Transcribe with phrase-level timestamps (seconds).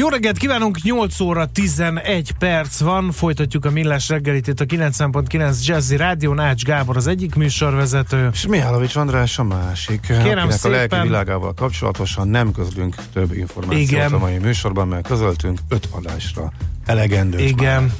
[0.00, 5.64] Jó reggelt kívánunk, 8 óra 11 perc van, folytatjuk a Millás reggelit itt a 90.9
[5.64, 8.28] Jazzy Rádió, Nács Gábor az egyik műsorvezető.
[8.32, 10.72] És Mihálovics András a másik, Kérem akinek szépen.
[10.72, 14.12] a lelki világával kapcsolatosan nem közlünk több információt Igen.
[14.12, 16.52] a mai műsorban, mert közöltünk öt adásra
[16.86, 17.38] elegendő.
[17.38, 17.92] Igen.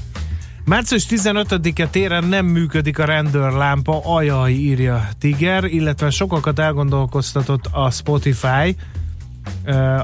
[0.64, 8.76] Március 15-e téren nem működik a rendőrlámpa, ajaj, írja Tiger, illetve sokakat elgondolkoztatott a Spotify.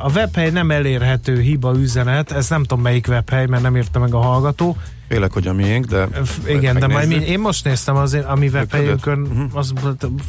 [0.02, 4.14] A webhely nem elérhető hiba üzenet, ez nem tudom melyik webhely, mert nem írta meg
[4.14, 4.76] a hallgató.
[5.08, 6.08] Félek, hogy a miénk, de
[6.48, 9.40] Igen, de majd én most néztem az, a mi webhelyünkön, Mhm.
[9.52, 9.72] az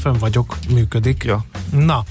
[0.01, 1.23] fönn vagyok, működik.
[1.23, 1.45] Ja.
[1.71, 2.03] Na,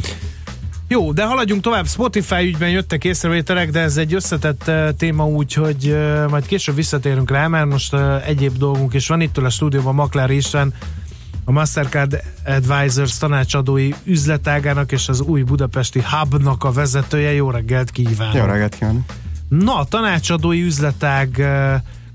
[0.88, 1.86] jó, de haladjunk tovább.
[1.86, 6.74] Spotify ügyben jöttek észrevételek, de ez egy összetett uh, téma úgy, hogy uh, majd később
[6.74, 9.20] visszatérünk rá, mert most uh, egyéb dolgunk is van.
[9.20, 10.74] Itt a stúdióban Maklári István,
[11.48, 17.32] a Mastercard Advisors tanácsadói üzletágának és az új budapesti hubnak a vezetője.
[17.32, 18.34] Jó reggelt kívánok!
[18.34, 19.02] Jó reggelt kívánok!
[19.48, 21.40] Na, a tanácsadói üzletág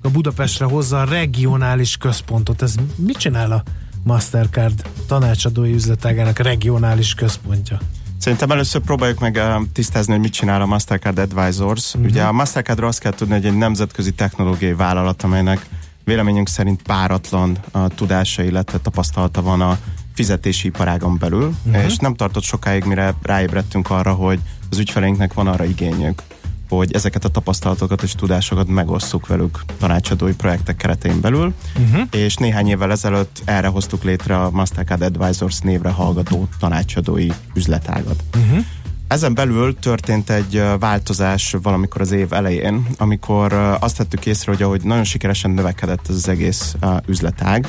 [0.02, 2.62] a Budapestre hozza a regionális központot.
[2.62, 3.64] Ez mit csinál a
[4.04, 7.80] Mastercard tanácsadói üzletágának regionális központja?
[8.18, 9.42] Szerintem először próbáljuk meg
[9.74, 11.94] tisztázni, hogy mit csinál a Mastercard Advisors.
[11.94, 12.10] Uh-huh.
[12.10, 15.66] Ugye a Mastercardról azt kell tudni, hogy egy nemzetközi technológiai vállalat, amelynek
[16.12, 19.78] véleményünk szerint páratlan a tudása, illetve tapasztalata van a
[20.14, 21.84] fizetési iparágon belül, uh-huh.
[21.84, 26.22] és nem tartott sokáig, mire ráébredtünk arra, hogy az ügyfeleinknek van arra igényük,
[26.70, 32.08] hogy ezeket a tapasztalatokat és tudásokat megosszuk velük tanácsadói projektek keretein belül, uh-huh.
[32.12, 38.24] és néhány évvel ezelőtt erre hoztuk létre a Mastercard Advisors névre hallgató tanácsadói üzletágat.
[38.36, 38.66] Uh-huh.
[39.12, 44.84] Ezen belül történt egy változás valamikor az év elején, amikor azt vettük észre, hogy ahogy
[44.84, 47.68] nagyon sikeresen növekedett ez az egész üzletág,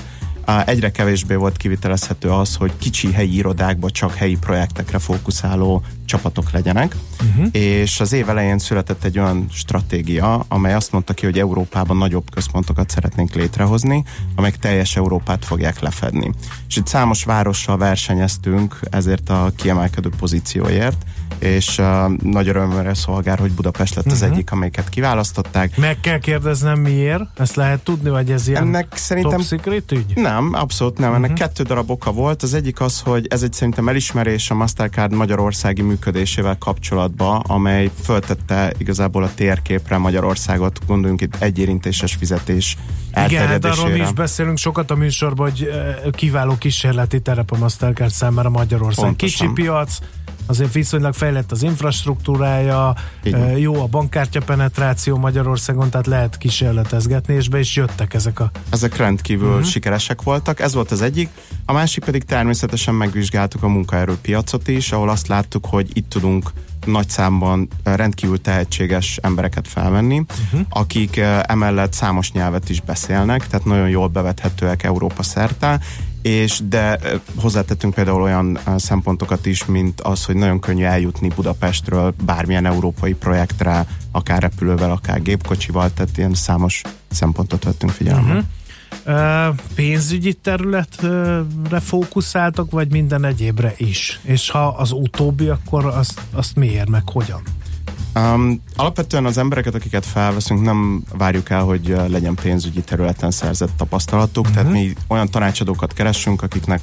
[0.64, 6.96] egyre kevésbé volt kivitelezhető az, hogy kicsi helyi irodákba csak helyi projektekre fókuszáló csapatok legyenek,
[7.20, 7.46] uh-huh.
[7.52, 12.30] és az év elején született egy olyan stratégia, amely azt mondta ki, hogy Európában nagyobb
[12.30, 14.04] központokat szeretnénk létrehozni,
[14.36, 16.32] amelyek teljes Európát fogják lefedni.
[16.68, 21.04] És itt számos várossal versenyeztünk ezért a kiemelkedő pozícióért,
[21.42, 24.32] és uh, nagy örömmel szolgál, hogy Budapest lett az Mhm.
[24.32, 25.76] egyik, amelyiket kiválasztották.
[25.76, 27.22] Meg kell kérdeznem miért?
[27.36, 30.12] Ezt lehet tudni, vagy ez ilyen Ennek szerintem top secret ügy?
[30.14, 31.14] nem, abszolút nem.
[31.14, 31.46] Ennek uh-huh.
[31.46, 32.42] kettő darab oka volt.
[32.42, 38.72] Az egyik az, hogy ez egy szerintem elismerés a Mastercard magyarországi működésével kapcsolatba, amely föltette
[38.78, 42.76] igazából a térképre Magyarországot, gondoljunk itt egyérintéses fizetés
[43.26, 45.70] Igen, hát arról mi is beszélünk sokat a műsorban, hogy
[46.10, 49.04] kiváló kísérleti terep a Mastercard számára Magyarország.
[49.04, 49.48] Pontosan.
[49.48, 49.98] Kicsi piac,
[50.46, 53.34] azért viszonylag fejlett az infrastruktúrája, van.
[53.34, 58.50] eh, jó a bankkártya penetráció Magyarországon, tehát lehet kísérletezgetni, és be is jöttek ezek a...
[58.70, 59.64] Ezek rendkívül uh-huh.
[59.64, 61.28] sikeresek voltak, ez volt az egyik.
[61.66, 66.50] A másik pedig természetesen megvizsgáltuk a munkaerőpiacot is, ahol azt láttuk, hogy itt tudunk
[66.84, 70.66] nagy számban rendkívül tehetséges embereket felvenni, uh-huh.
[70.68, 75.80] akik emellett számos nyelvet is beszélnek, tehát nagyon jól bevethetőek Európa szerte,
[76.22, 76.98] és de
[77.36, 83.86] hozzátettünk például olyan szempontokat is, mint az, hogy nagyon könnyű eljutni Budapestről bármilyen európai projektre,
[84.12, 88.32] akár repülővel, akár gépkocsival, tehát ilyen számos szempontot vettünk figyelembe.
[88.32, 88.46] Uh-huh.
[89.74, 94.20] Pénzügyi területre fókuszáltak, vagy minden egyébre is?
[94.22, 97.42] És ha az utóbbi, akkor azt, azt miért, meg hogyan?
[98.14, 104.46] Um, alapvetően az embereket, akiket felveszünk, nem várjuk el, hogy legyen pénzügyi területen szerzett tapasztalatuk,
[104.46, 104.62] uh-huh.
[104.62, 106.80] tehát mi olyan tanácsadókat keresünk, akiknek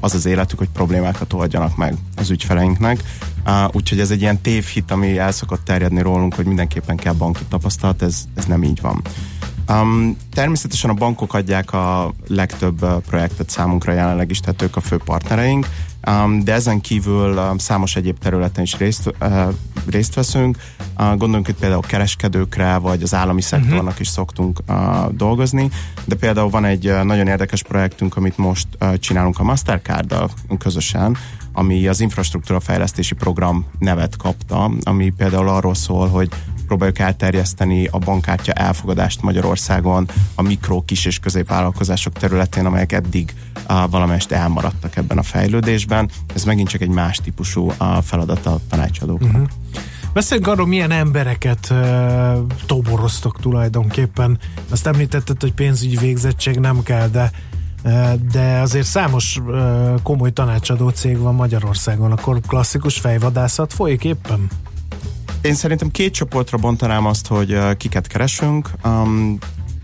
[0.00, 3.02] az az életük, hogy problémákat oldjanak meg az ügyfeleinknek.
[3.46, 7.42] Uh, úgyhogy ez egy ilyen tévhit, ami el szokott terjedni rólunk, hogy mindenképpen kell banki
[7.48, 9.02] tapasztalat, ez, ez nem így van.
[9.70, 14.80] Um, természetesen a bankok adják a legtöbb uh, projektet számunkra jelenleg is, tehát ők a
[14.80, 15.68] fő partnereink,
[16.06, 19.54] um, de ezen kívül um, számos egyéb területen is részt, uh,
[19.90, 20.56] részt veszünk.
[20.98, 24.00] Uh, gondoljunk itt például kereskedőkre, vagy az állami szektornak uh-huh.
[24.00, 24.76] is szoktunk uh,
[25.12, 25.70] dolgozni,
[26.04, 31.16] de például van egy uh, nagyon érdekes projektünk, amit most uh, csinálunk a Mastercard-dal közösen,
[31.52, 36.28] ami az infrastruktúra fejlesztési program nevet kapta, ami például arról szól, hogy
[36.68, 43.34] próbáljuk elterjeszteni a bankkártya elfogadást Magyarországon a mikro, kis és középvállalkozások területén, amelyek eddig
[43.68, 46.10] uh, valamelyest elmaradtak ebben a fejlődésben.
[46.34, 49.30] Ez megint csak egy más típusú uh, feladat a tanácsadóknak.
[49.30, 49.48] Uh-huh.
[50.12, 51.78] Beszéljünk arról, milyen embereket uh,
[52.66, 54.38] toboroztok tulajdonképpen.
[54.70, 57.30] Azt említetted, hogy pénzügyi végzettség nem kell, de
[58.32, 59.40] de azért számos
[60.02, 64.48] komoly tanácsadó cég van Magyarországon, akkor klasszikus fejvadászat folyik éppen?
[65.40, 68.70] Én szerintem két csoportra bontanám azt, hogy kiket keresünk.
[68.84, 69.38] Um,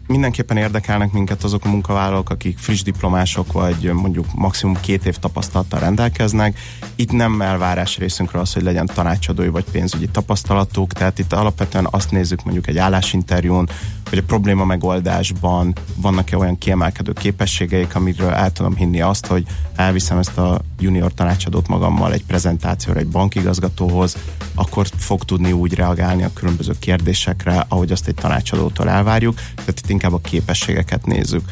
[0.06, 5.81] mindenképpen érdekelnek minket azok a munkavállalók, akik friss diplomások, vagy mondjuk maximum két év tapasztalattal
[5.81, 6.59] rendelkeznek.
[6.95, 12.11] Itt nem elvárás részünkről az, hogy legyen tanácsadói vagy pénzügyi tapasztalatuk, tehát itt alapvetően azt
[12.11, 13.69] nézzük mondjuk egy állásinterjún,
[14.09, 19.47] hogy a probléma megoldásban vannak-e olyan kiemelkedő képességeik, amiről el tudom hinni azt, hogy
[19.77, 24.17] elviszem ezt a junior tanácsadót magammal egy prezentációra egy bankigazgatóhoz,
[24.55, 29.91] akkor fog tudni úgy reagálni a különböző kérdésekre, ahogy azt egy tanácsadótól elvárjuk, tehát itt
[29.91, 31.43] inkább a képességeket nézzük.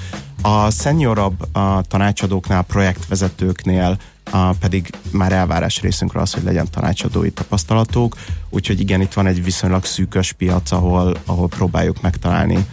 [0.43, 3.99] A szeniorabb a tanácsadóknál, projektvezetőknél
[4.31, 8.17] a, pedig már elvárás részünkről az, hogy legyen tanácsadói tapasztalatuk,
[8.51, 12.67] úgyhogy igen, itt van egy viszonylag szűkös piac, ahol, ahol próbáljuk megtalálni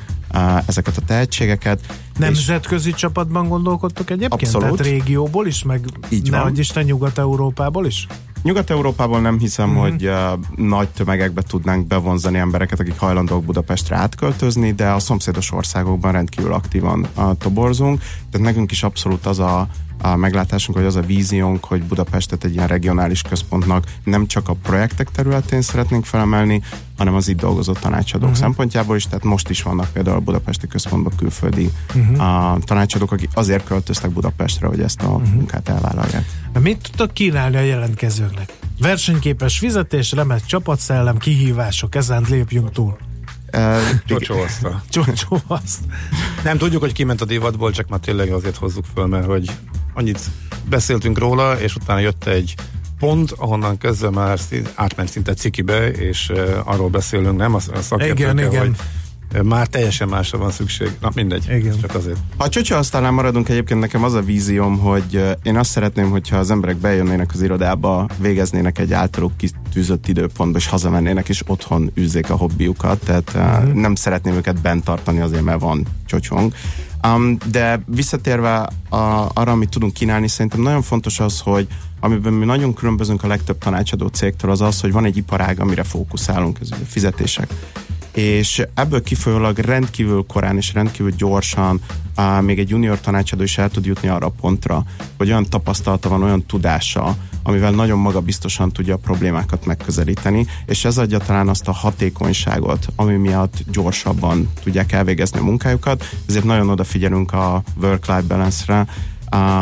[0.66, 1.80] ezeket a tehetségeket.
[2.18, 4.34] Nemzetközi csapatban gondolkodtok egyébként?
[4.34, 4.78] Abszolút.
[4.78, 6.48] Tehát régióból is, meg Így ne van.
[6.48, 8.08] hogy Isten Nyugat-Európából is?
[8.44, 9.78] Nyugat-Európában nem hiszem, mm-hmm.
[9.78, 10.14] hogy uh,
[10.56, 17.08] nagy tömegekbe tudnánk bevonzani embereket, akik hajlandók Budapestre átköltözni, de a szomszédos országokban rendkívül aktívan
[17.16, 18.00] uh, toborzunk.
[18.00, 19.68] Tehát nekünk is abszolút az a
[20.02, 24.54] a meglátásunk, hogy az a víziónk, hogy Budapestet egy ilyen regionális központnak nem csak a
[24.54, 26.62] projektek területén szeretnénk felemelni,
[26.98, 28.44] hanem az itt dolgozó tanácsadók uh-huh.
[28.44, 32.22] szempontjából is, tehát most is vannak például a budapesti központban külföldi uh-huh.
[32.22, 35.34] a tanácsadók, akik azért költöztek Budapestre, hogy ezt a uh-huh.
[35.34, 36.26] munkát elvállalják.
[36.60, 38.54] Mit tudtok kínálni a jelentkezőknek?
[38.80, 42.98] Versenyképes fizetés, remek csapatszellem, kihívások, ezen lépjünk túl.
[44.06, 44.84] Csocsóasztal.
[44.90, 45.80] Csocsóaszt.
[46.44, 49.52] Nem tudjuk, hogy kiment a divatból, csak már tényleg azért hozzuk föl, mert hogy
[50.00, 50.20] annyit
[50.70, 52.56] beszéltünk róla, és utána jött egy
[53.00, 54.40] pont, ahonnan kezdve már
[54.76, 58.76] átment szinte cikibe, és uh, arról beszélünk, nem a szakértőkkel, hogy
[59.44, 60.92] már teljesen másra van szükség.
[61.02, 61.80] Na mindegy, Igen.
[61.82, 62.18] csak azért.
[62.38, 66.52] Ha a csöcsőasztalnál maradunk, egyébként nekem az a vízióm, hogy én azt szeretném, hogyha az
[66.52, 72.36] emberek bejönnének az irodába, végeznének egy általuk kitűzött időpontba, és hazamennének, és otthon űzzék a
[72.36, 73.74] hobbiukat, tehát uh-huh.
[73.74, 76.54] nem szeretném őket bent tartani azért, mert van csocsong.
[77.08, 81.68] Um, de visszatérve a, arra, amit tudunk kínálni, szerintem nagyon fontos az, hogy
[82.00, 85.84] amiben mi nagyon különbözünk a legtöbb tanácsadó cégtől, az az, hogy van egy iparág, amire
[85.84, 87.54] fókuszálunk, ez a fizetések.
[88.14, 91.82] És ebből kifolyólag rendkívül korán és rendkívül gyorsan
[92.18, 94.84] uh, még egy junior tanácsadó is el tud jutni arra a pontra,
[95.18, 100.98] hogy olyan tapasztalata van, olyan tudása, amivel nagyon magabiztosan tudja a problémákat megközelíteni, és ez
[100.98, 107.34] adja talán azt a hatékonyságot, ami miatt gyorsabban tudják elvégezni a munkájukat, ezért nagyon odafigyelünk
[107.34, 108.88] a work-life balance-re,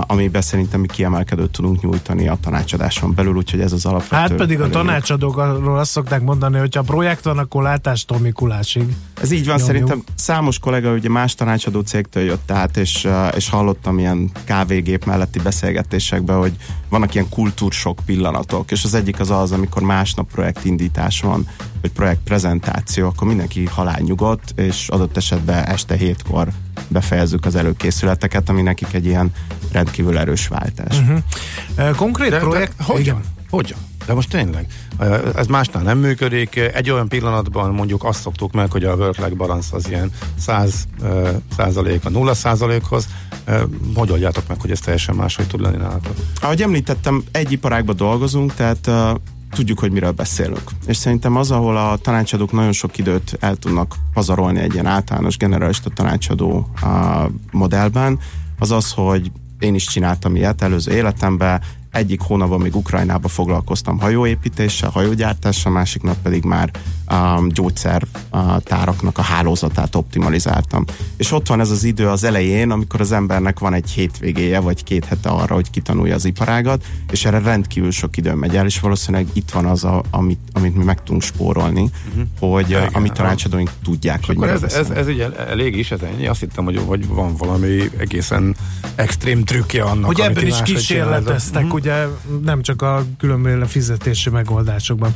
[0.08, 4.16] amiben szerintem mi kiemelkedőt tudunk nyújtani a tanácsadáson belül, úgyhogy ez az alapvető.
[4.16, 8.96] Hát pedig a tanácsadókról azt szokták mondani, hogy ha projekt van, akkor látástól Mikulásig.
[9.22, 9.68] Ez így van, Nyomjuk.
[9.68, 15.40] szerintem számos kollega ugye más tanácsadó cégtől jött át, és, és hallottam ilyen kávégép melletti
[15.40, 16.56] beszélgetésekben, hogy
[16.90, 21.48] vannak ilyen kultúrsok pillanatok, és az egyik az az, amikor másnap projektindítás van,
[21.82, 26.48] vagy projektprezentáció, akkor mindenki halál nyugodt, és adott esetben este hétkor
[26.88, 29.32] befejezzük az előkészületeket, ami nekik egy ilyen
[29.72, 31.00] rendkívül erős váltás.
[31.00, 31.96] Uh-huh.
[31.96, 32.78] Konkrét de, projekt?
[32.78, 33.02] De, hogyan?
[33.02, 33.22] Igen.
[33.50, 33.78] Hogyan?
[34.08, 34.68] De most tényleg,
[35.36, 36.56] ez másnál nem működik.
[36.56, 40.88] Egy olyan pillanatban mondjuk azt szoktuk meg, hogy a work-life balance az ilyen 100
[41.56, 43.08] százalék a 0 százalékhoz.
[43.96, 46.16] Hogy oldjátok meg, hogy ez teljesen máshogy tud lenni nálatok?
[46.42, 48.90] Ahogy említettem, egy iparágban dolgozunk, tehát
[49.52, 50.72] tudjuk, hogy miről beszélünk.
[50.86, 55.38] És szerintem az, ahol a tanácsadók nagyon sok időt el tudnak pazarolni egy ilyen általános
[55.38, 56.70] generalista tanácsadó
[57.52, 58.20] modellben,
[58.60, 61.62] az az, hogy én is csináltam ilyet előző életemben,
[61.98, 66.72] egyik hónapban még Ukrajnába foglalkoztam hajóépítéssel, hajógyártással, másik nap pedig már
[67.12, 70.86] um, gyógyszertáraknak a hálózatát optimalizáltam.
[71.18, 74.84] És ott van ez az idő az elején, amikor az embernek van egy hétvégéje, vagy
[74.84, 78.80] két hete arra, hogy kitanulja az iparágat, és erre rendkívül sok idő megy el, és
[78.80, 82.24] valószínűleg itt van az, a, amit, amit mi meg tudunk spórolni, uh-huh.
[82.40, 86.28] hogy ja, a mi tanácsadóink tudják, hogy ez, ez, ez, ugye elég is, ez ennyi.
[86.28, 88.56] Azt hittem, hogy, hogy van valami egészen
[88.96, 91.80] extrém trükkje annak, Hogy ebben is kísérleteztek, uh-huh.
[91.88, 92.06] Ugye
[92.44, 95.16] nem csak a különböző fizetési megoldásokban.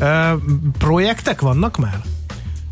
[0.00, 0.40] Uh,
[0.78, 2.00] projektek vannak már?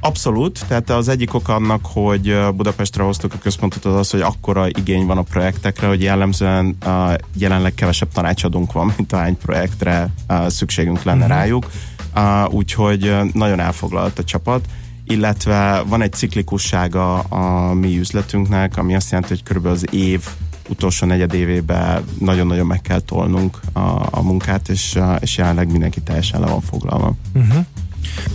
[0.00, 4.68] Abszolút, tehát az egyik ok annak, hogy Budapestre hoztuk a központot az az, hogy akkora
[4.68, 10.49] igény van a projektekre, hogy jellemzően uh, jelenleg kevesebb tanácsadónk van, mint ahány projektre uh,
[10.49, 11.38] szükségünk lenne uh-huh.
[11.38, 11.66] rájuk,
[12.14, 14.64] uh, úgyhogy nagyon elfoglalt a csapat
[15.04, 20.25] illetve van egy ciklikussága a mi üzletünknek, ami azt jelenti, hogy körülbelül az év
[20.71, 26.47] utolsó negyedévében nagyon-nagyon meg kell tolnunk a, a munkát, és, és jelenleg mindenki teljesen le
[26.47, 27.15] van foglalva.
[27.35, 27.65] Uh-huh.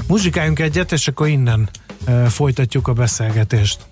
[0.08, 1.70] Muzsikáljunk egyet, és akkor innen
[2.08, 3.86] uh, folytatjuk a beszélgetést.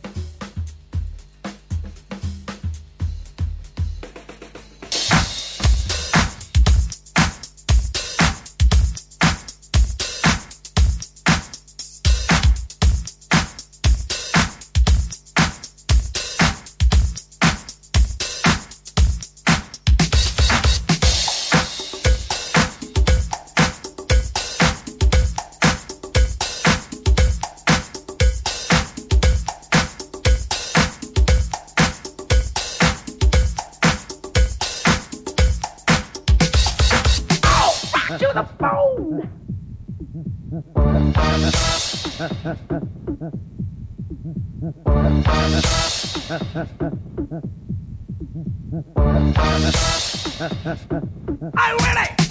[51.56, 52.23] I win it!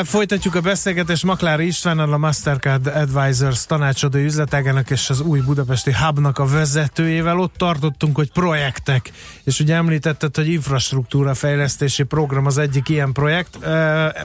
[0.00, 5.92] Tovább folytatjuk a beszélgetést Maklári Istvánnal, a Mastercard Advisors tanácsadó üzletágának és az új budapesti
[5.92, 7.38] hubnak a vezetőjével.
[7.38, 9.10] Ott tartottunk, hogy projektek,
[9.44, 13.58] és ugye említetted, hogy infrastruktúra fejlesztési program az egyik ilyen projekt,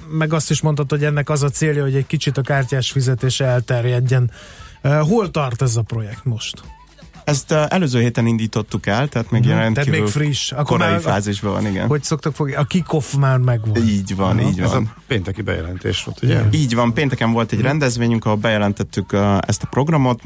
[0.10, 3.39] meg azt is mondtad, hogy ennek az a célja, hogy egy kicsit a kártyás fizetés
[3.39, 4.32] elterjedjen.
[4.82, 6.63] Hol tart ez a projekt most?
[7.25, 9.72] Ezt uh, előző héten indítottuk el, tehát még uh-huh.
[9.72, 10.51] tehát még friss.
[10.51, 11.88] Akkor korai már, fázisban van, igen.
[11.88, 12.53] Hogy szoktak fogni?
[12.53, 13.88] A kick-off már megvan.
[13.88, 14.50] Így van, uh-huh.
[14.50, 14.65] így van.
[14.65, 16.34] Ez a pénteki bejelentés volt, ugye?
[16.34, 16.53] Igen.
[16.53, 17.70] Így van, pénteken volt egy uh-huh.
[17.70, 20.22] rendezvényünk, ahol bejelentettük uh, ezt a programot.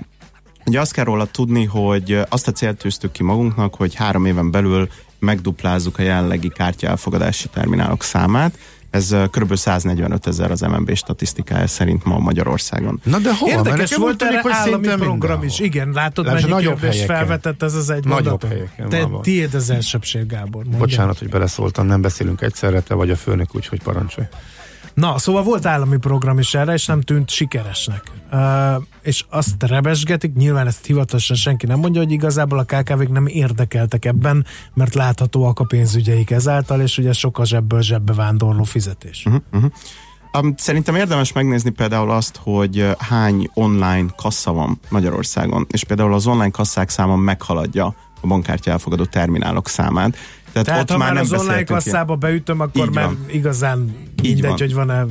[0.65, 4.51] Ugye azt kell róla tudni, hogy azt a célt tűztük ki magunknak, hogy három éven
[4.51, 4.89] belül
[5.19, 8.57] megduplázzuk a jelenlegi kártya elfogadási terminálok számát,
[8.89, 9.55] ez kb.
[9.55, 12.99] 145 ezer az MNB statisztikája szerint ma Magyarországon.
[13.03, 13.49] Na de hol?
[13.49, 15.45] Érdekes volt tűnik, hogy állami program mindenhol.
[15.45, 15.59] is.
[15.59, 20.25] Igen, látod, Lásd, mennyi kérdés felvetett ez az egy Nagyobb helyeken Te tiéd az elsőbség,
[20.25, 20.63] Gábor.
[20.63, 20.79] Mondja.
[20.79, 24.27] Bocsánat, hogy beleszóltam, nem beszélünk egyszerre, te vagy a főnök, úgyhogy parancsolj.
[24.99, 28.11] Na, szóval volt állami program is erre, és nem tűnt sikeresnek.
[28.31, 33.27] Uh, és azt rebesgetik, nyilván ezt hivatalosan senki nem mondja, hogy igazából a KKV-k nem
[33.27, 39.25] érdekeltek ebben, mert láthatóak a pénzügyeik ezáltal, és ugye sok a zsebből zsebbe vándorló fizetés.
[39.25, 39.71] Uh-huh, uh-huh.
[40.37, 46.27] Um, szerintem érdemes megnézni például azt, hogy hány online kassa van Magyarországon, és például az
[46.27, 50.17] online kasszák száma meghaladja a bankkártya elfogadó terminálok számát.
[50.51, 54.49] Tehát, Tehát ott ha már nem az online kasszába beütöm, akkor már igazán Így mindegy,
[54.49, 54.57] van.
[54.57, 55.05] hogy van-e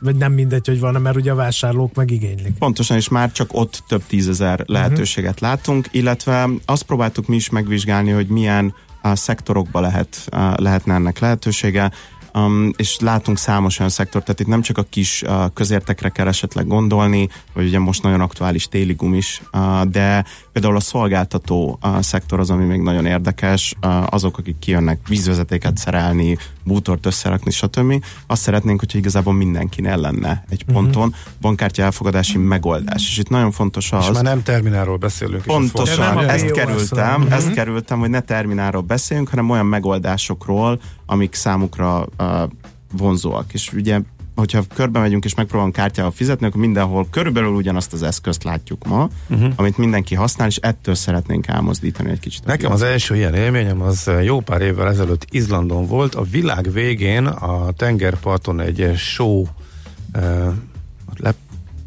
[0.00, 2.58] vagy nem mindegy, hogy van, mert ugye a vásárlók meg igénylik.
[2.58, 5.48] Pontosan, és már csak ott több tízezer lehetőséget uh-huh.
[5.48, 11.90] látunk, illetve azt próbáltuk mi is megvizsgálni, hogy milyen a szektorokba lehet, lehetne ennek lehetősége.
[12.34, 16.26] Um, és látunk számos olyan szektort, tehát itt nem csak a kis uh, közértekre kell
[16.26, 22.00] esetleg gondolni, vagy ugye most nagyon aktuális téli is, uh, de például a szolgáltató uh,
[22.00, 28.04] szektor az, ami még nagyon érdekes, uh, azok, akik kijönnek vízvezetéket szerelni, bútort összerakni, stb.
[28.26, 30.82] Azt szeretnénk, hogyha igazából mindenkinél lenne egy uh-huh.
[30.82, 33.08] ponton bankkártya elfogadási megoldás.
[33.08, 34.04] És itt nagyon fontos az...
[34.04, 35.42] És már nem terminálról beszélünk.
[35.42, 37.34] Pontosan, ezt kerültem, uh-huh.
[37.34, 42.42] ezt kerültem, hogy ne terminálról beszéljünk, hanem olyan megoldásokról, amik számukra uh,
[42.92, 43.52] vonzóak.
[43.52, 44.00] És ugye
[44.40, 49.08] hogyha körbe megyünk és megpróbálunk kártyával fizetni, akkor mindenhol körülbelül ugyanazt az eszközt látjuk ma,
[49.28, 49.52] uh-huh.
[49.56, 52.44] amit mindenki használ, és ettől szeretnénk elmozdítani egy kicsit.
[52.44, 56.14] Nekem az első ilyen élményem az jó pár évvel ezelőtt Izlandon volt.
[56.14, 59.48] A világ végén a tengerparton egy show uh,
[61.16, 61.34] le,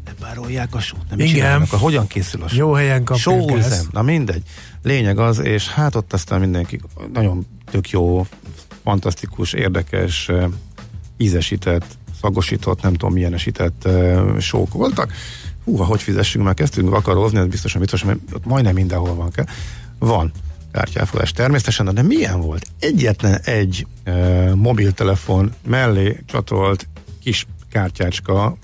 [0.06, 1.62] lepárolják a sót, nem Igen.
[1.62, 2.56] is hogyan készül a só?
[2.56, 3.92] Jó helyen kapjuk ezt.
[3.92, 4.42] Na mindegy.
[4.82, 6.80] Lényeg az, és hát ott aztán mindenki
[7.12, 8.26] nagyon tök jó,
[8.82, 10.30] fantasztikus, érdekes,
[11.16, 11.84] ízesített
[12.24, 15.12] szagosított, nem tudom milyenesített uh, sók voltak.
[15.64, 19.44] Hú, hogy fizessünk, már kezdtünk vakarozni, ez biztosan biztos, mert ott majdnem mindenhol van kell.
[19.98, 20.32] Van
[20.72, 22.66] kártyáfogás természetesen, de milyen volt?
[22.78, 26.88] Egyetlen egy uh, mobiltelefon mellé csatolt
[27.22, 28.56] kis kártyácska,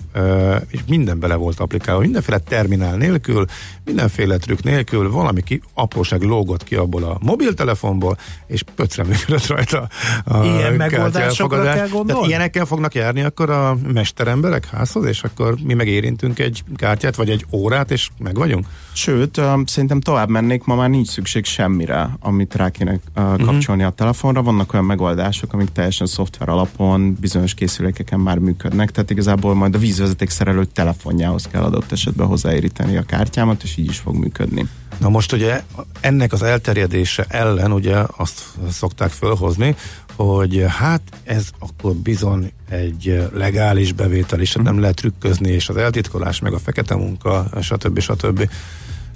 [0.67, 3.45] és minden bele volt applikálva, mindenféle terminál nélkül,
[3.85, 9.87] mindenféle trükk nélkül, valami ki, apróság lógott ki abból a mobiltelefonból, és pöcre működött rajta
[10.25, 12.11] a Ilyen megoldásokra kell gondolni?
[12.11, 17.29] Tehát ilyenekkel fognak járni akkor a mesteremberek házhoz, és akkor mi megérintünk egy kártyát, vagy
[17.29, 18.65] egy órát, és meg vagyunk?
[18.93, 23.85] Sőt, szerintem tovább mennék, ma már nincs szükség semmire, amit rá kéne uh, kapcsolni uh-huh.
[23.85, 24.41] a telefonra.
[24.41, 29.77] Vannak olyan megoldások, amik teljesen szoftver alapon bizonyos készülékeken már működnek, tehát igazából majd a
[29.77, 34.67] vízvezeték szerelő telefonjához kell adott esetben hozzáéríteni a kártyámat, és így is fog működni.
[34.97, 35.63] Na most ugye
[35.99, 39.75] ennek az elterjedése ellen ugye azt szokták fölhozni,
[40.15, 46.39] hogy hát ez akkor bizony egy legális bevétel, és nem lehet trükközni, és az eltitkolás,
[46.39, 47.99] meg a fekete munka, stb.
[47.99, 48.49] stb.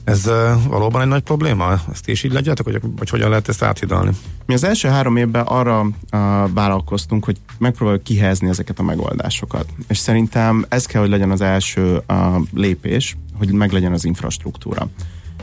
[0.06, 1.82] Ez uh, valóban egy nagy probléma?
[1.92, 4.12] Ezt is így legyetek, hogy, hogy hogyan lehet ezt áthidalni?
[4.46, 5.90] Mi az első három évben arra uh,
[6.54, 9.66] vállalkoztunk, hogy megpróbáljuk kihelyezni ezeket a megoldásokat.
[9.88, 12.18] És szerintem ez kell, hogy legyen az első uh,
[12.54, 14.90] lépés, hogy meglegyen az infrastruktúra.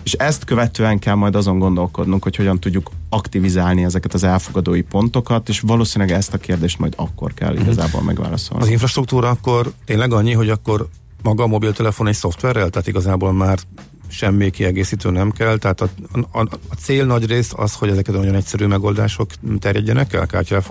[0.02, 5.48] És ezt követően kell majd azon gondolkodnunk, hogy hogyan tudjuk aktivizálni ezeket az elfogadói pontokat,
[5.48, 7.62] és valószínűleg ezt a kérdést majd akkor kell mhm.
[7.62, 8.64] igazából megválaszolni.
[8.64, 10.88] Az infrastruktúra akkor tényleg annyi, hogy akkor
[11.22, 13.58] maga a mobiltelefon egy szoftverrel, tehát igazából már
[14.12, 15.88] semmi kiegészítő nem kell, tehát a,
[16.32, 20.62] a, a cél nagy rész az, hogy ezeket nagyon egyszerű megoldások terjedjenek el kártya?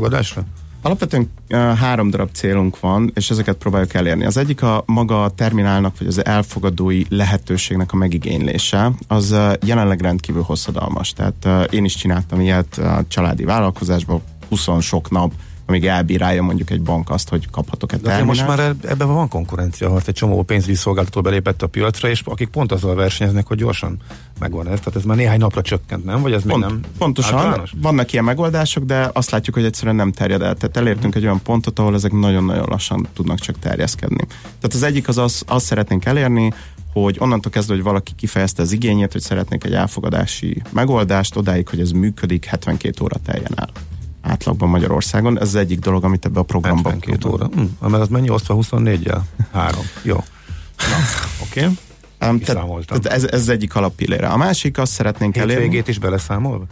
[0.83, 1.29] Alapvetően
[1.77, 4.25] három darab célunk van, és ezeket próbáljuk elérni.
[4.25, 8.91] Az egyik a maga a terminálnak, vagy az elfogadói lehetőségnek a megigénylése.
[9.07, 11.13] Az uh, jelenleg rendkívül hosszadalmas.
[11.13, 15.31] Tehát én is csináltam ilyet a családi vállalkozásban, 20 sok nap
[15.65, 18.27] amíg elbírálja mondjuk egy bank azt, hogy kaphatok egy terminált.
[18.27, 22.47] most már ebben van konkurencia, mert egy csomó pénzügyi szolgáltató belépett a piacra, és akik
[22.47, 23.97] pont azzal versenyeznek, hogy gyorsan
[24.39, 24.77] megvan ez.
[24.77, 26.21] Tehát ez már néhány napra csökkent, nem?
[26.21, 27.73] Vagy ez Pont, még nem Pontosan, általános?
[27.81, 30.55] vannak ilyen megoldások, de azt látjuk, hogy egyszerűen nem terjed el.
[30.55, 34.25] Tehát elértünk egy olyan pontot, ahol ezek nagyon-nagyon lassan tudnak csak terjeszkedni.
[34.41, 36.53] Tehát az egyik az az, azt szeretnénk elérni,
[36.93, 41.79] hogy onnantól kezdve, hogy valaki kifejezte az igényét, hogy szeretnék egy elfogadási megoldást, odáig, hogy
[41.79, 43.69] ez működik, 72 óra teljen el
[44.21, 45.39] átlagban Magyarországon.
[45.39, 47.45] Ez az egyik dolog, amit ebbe a programban 72 óra.
[47.45, 49.21] Hm, mert az mennyi osztva 24-jel?
[49.51, 49.83] Három.
[50.01, 50.15] Jó.
[51.41, 51.59] Oké.
[51.59, 51.77] Okay.
[52.29, 54.27] Um, tehát, tehát ez, ez az egyik alappillére.
[54.27, 55.63] A másik, azt szeretnénk elérni...
[55.63, 56.65] végét is beleszámolva?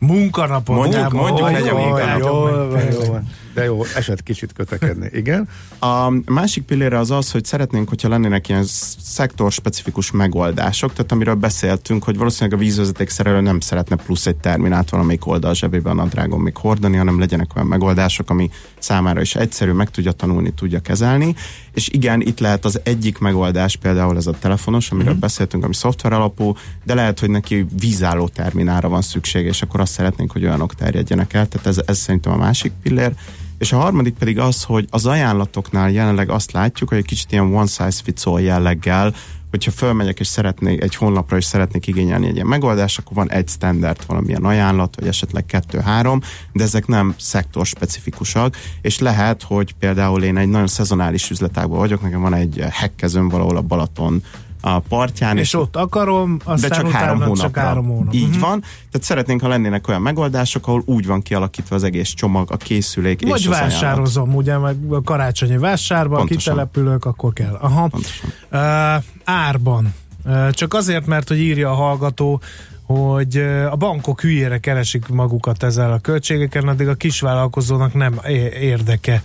[0.00, 0.76] Munkanapon.
[0.76, 3.22] Mondjuk, mondjuk, mondjuk, mondjuk, mondjuk,
[3.54, 5.48] de jó, eset kicsit kötekedni, igen.
[5.78, 8.64] A másik pillére az az, hogy szeretnénk, hogyha lennének ilyen
[9.02, 14.90] szektor-specifikus megoldások, tehát amiről beszéltünk, hogy valószínűleg a vízvezeték szerelő nem szeretne plusz egy terminát
[14.90, 19.72] valamelyik oldal zsebében a drágon még hordani, hanem legyenek olyan megoldások, ami számára is egyszerű,
[19.72, 21.34] meg tudja tanulni, tudja kezelni.
[21.74, 25.20] És igen, itt lehet az egyik megoldás, például ez a telefonos, amiről mm-hmm.
[25.20, 29.89] beszéltünk, ami szoftver alapú, de lehet, hogy neki vízálló terminára van szüksége, és akkor azt
[29.90, 31.48] szeretnénk, hogy olyanok terjedjenek el.
[31.48, 33.12] Tehát ez, ez szerintem a másik pillér.
[33.58, 37.54] És a harmadik pedig az, hogy az ajánlatoknál jelenleg azt látjuk, hogy egy kicsit ilyen
[37.54, 39.14] one size fits all jelleggel,
[39.50, 43.48] hogyha fölmegyek és szeretnék egy honlapra és szeretnék igényelni egy ilyen megoldást, akkor van egy
[43.48, 46.20] standard valamilyen ajánlat, vagy esetleg kettő-három,
[46.52, 52.02] de ezek nem szektor specifikusak, és lehet, hogy például én egy nagyon szezonális üzletágban vagyok,
[52.02, 54.22] nekem van egy hekkezőm valahol a Balaton
[54.60, 55.36] a partján.
[55.36, 57.42] És, és ott akarom, aztán de csak három hónapra.
[57.42, 58.14] Csak három hónap.
[58.14, 58.40] Így uh-huh.
[58.40, 58.60] van.
[58.60, 63.28] Tehát szeretnénk, ha lennének olyan megoldások, ahol úgy van kialakítva az egész csomag, a készülék
[63.28, 64.42] Vagy és az vásározom, ajánlat.
[64.42, 66.38] ugye, meg a karácsonyi vásárban, Pontosan.
[66.38, 67.58] kitelepülök, akkor kell.
[67.60, 67.90] Aha.
[67.92, 69.94] Uh, árban.
[70.24, 72.40] Uh, csak azért, mert hogy írja a hallgató,
[72.82, 73.36] hogy
[73.70, 78.20] a bankok hülyére keresik magukat ezzel a költségeken, addig a kisvállalkozónak nem
[78.60, 79.22] érdeke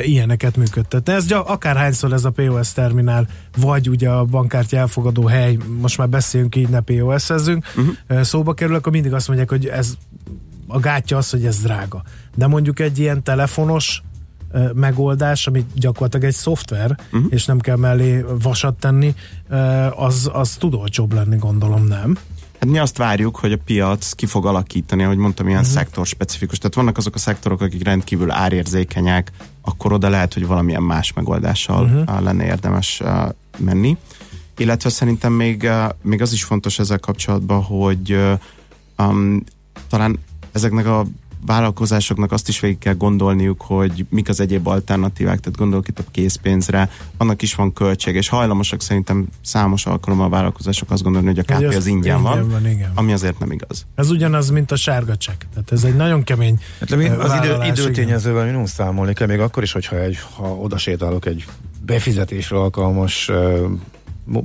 [0.00, 1.12] ilyeneket működtetni.
[1.12, 6.56] Ez akárhányszor ez a POS terminál, vagy ugye a bankkártya elfogadó hely, most már beszéljünk
[6.56, 8.22] így, ne POS-ezzünk, uh-huh.
[8.22, 9.94] szóba kerül, akkor mindig azt mondják, hogy ez
[10.66, 12.02] a gátja az, hogy ez drága.
[12.34, 14.02] De mondjuk egy ilyen telefonos
[14.74, 17.26] megoldás, ami gyakorlatilag egy szoftver, uh-huh.
[17.30, 19.14] és nem kell mellé vasat tenni,
[19.96, 22.18] az, az tud olcsóbb lenni, gondolom, nem?
[22.64, 25.74] Hát mi azt várjuk, hogy a piac ki fog alakítani, ahogy mondtam, ilyen uh-huh.
[25.74, 26.58] szektor specifikus.
[26.58, 31.84] Tehát vannak azok a szektorok, akik rendkívül árérzékenyek, akkor oda lehet, hogy valamilyen más megoldással
[31.84, 32.22] uh-huh.
[32.22, 33.02] lenne érdemes
[33.58, 33.96] menni.
[34.56, 35.68] Illetve szerintem még,
[36.02, 38.18] még az is fontos ezzel kapcsolatban, hogy
[38.98, 39.44] um,
[39.88, 40.18] talán
[40.52, 41.06] ezeknek a
[41.46, 46.04] vállalkozásoknak azt is végig kell gondolniuk, hogy mik az egyéb alternatívák, tehát gondolok itt a
[46.10, 51.38] készpénzre, annak is van költség, és hajlamosak szerintem számos alkalommal a vállalkozások azt gondolni, hogy
[51.38, 52.90] a KP az ingyen van, van igen.
[52.94, 53.86] ami azért nem igaz.
[53.94, 55.42] Ez ugyanaz, mint a sárga csekk.
[55.54, 59.72] Tehát ez egy nagyon kemény hát, Az idő, időtényezővel minimum számolni kell, még akkor is,
[59.72, 61.44] hogyha egy, ha oda sétálok egy
[61.86, 64.42] befizetésre alkalmas uh,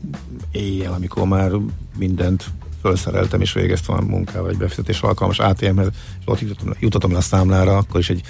[0.52, 1.52] éjjel, amikor már
[1.98, 2.46] mindent
[2.82, 5.88] felszereltem és végeztem a munkával egy befizetés alkalmas ATM-hez,
[6.20, 6.40] és ott
[6.80, 8.22] jutatom le a számlára, akkor is egy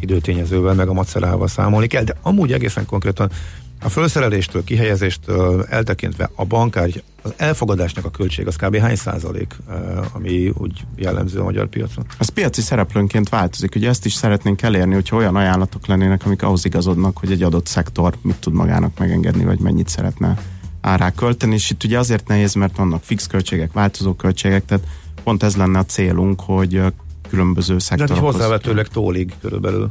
[0.00, 3.30] időtényezővel, meg a macerával számolni kell, de amúgy egészen konkrétan
[3.80, 6.88] a felszereléstől, kihelyezéstől eltekintve a bankár,
[7.22, 8.76] az elfogadásnak a költség az kb.
[8.76, 9.76] hány százalék, eh,
[10.14, 12.06] ami úgy jellemző a magyar piacon?
[12.18, 13.74] Az piaci szereplőnként változik.
[13.74, 17.66] Ugye ezt is szeretnénk elérni, hogyha olyan ajánlatok lennének, amik ahhoz igazodnak, hogy egy adott
[17.66, 20.36] szektor mit tud magának megengedni, vagy mennyit szeretne
[20.94, 24.84] rá költeni, és itt ugye azért nehéz, mert vannak fix költségek, változó költségek, tehát
[25.24, 26.82] pont ez lenne a célunk, hogy
[27.28, 28.18] különböző szektorokhoz...
[28.18, 29.90] De hozzávetőleg tólig körülbelül.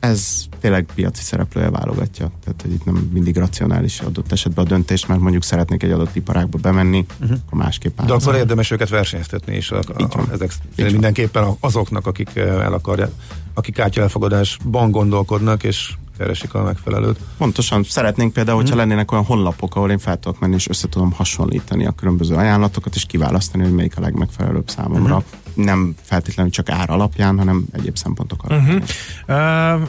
[0.00, 5.06] Ez tényleg piaci szereplője válogatja, tehát hogy itt nem mindig racionális adott esetben a döntés,
[5.06, 7.38] mert mondjuk szeretnék egy adott iparágba bemenni, uh-huh.
[7.46, 8.06] akkor másképp áll.
[8.06, 12.72] De akkor érdemes őket versenyeztetni, és a, a, a, ezek Így mindenképpen azoknak, akik el
[12.72, 13.10] akarják,
[13.54, 17.18] akik kártya elfogadásban gondolkodnak, és keresik a megfelelőt.
[17.38, 17.82] Pontosan.
[17.82, 18.80] Szeretnénk például, hogyha hmm.
[18.80, 22.94] lennének olyan honlapok, ahol én fel tudok menni, és össze tudom hasonlítani a különböző ajánlatokat,
[22.94, 25.14] és kiválasztani, hogy melyik a legmegfelelőbb számomra.
[25.14, 25.64] Hmm.
[25.64, 28.82] Nem feltétlenül csak ár alapján, hanem egyéb szempontok alapján.
[29.26, 29.80] Uh-huh.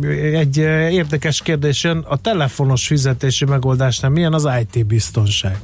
[0.00, 0.56] Uh, egy
[0.92, 1.98] érdekes kérdés jön.
[2.08, 5.58] A telefonos fizetési megoldásnál milyen az IT biztonság?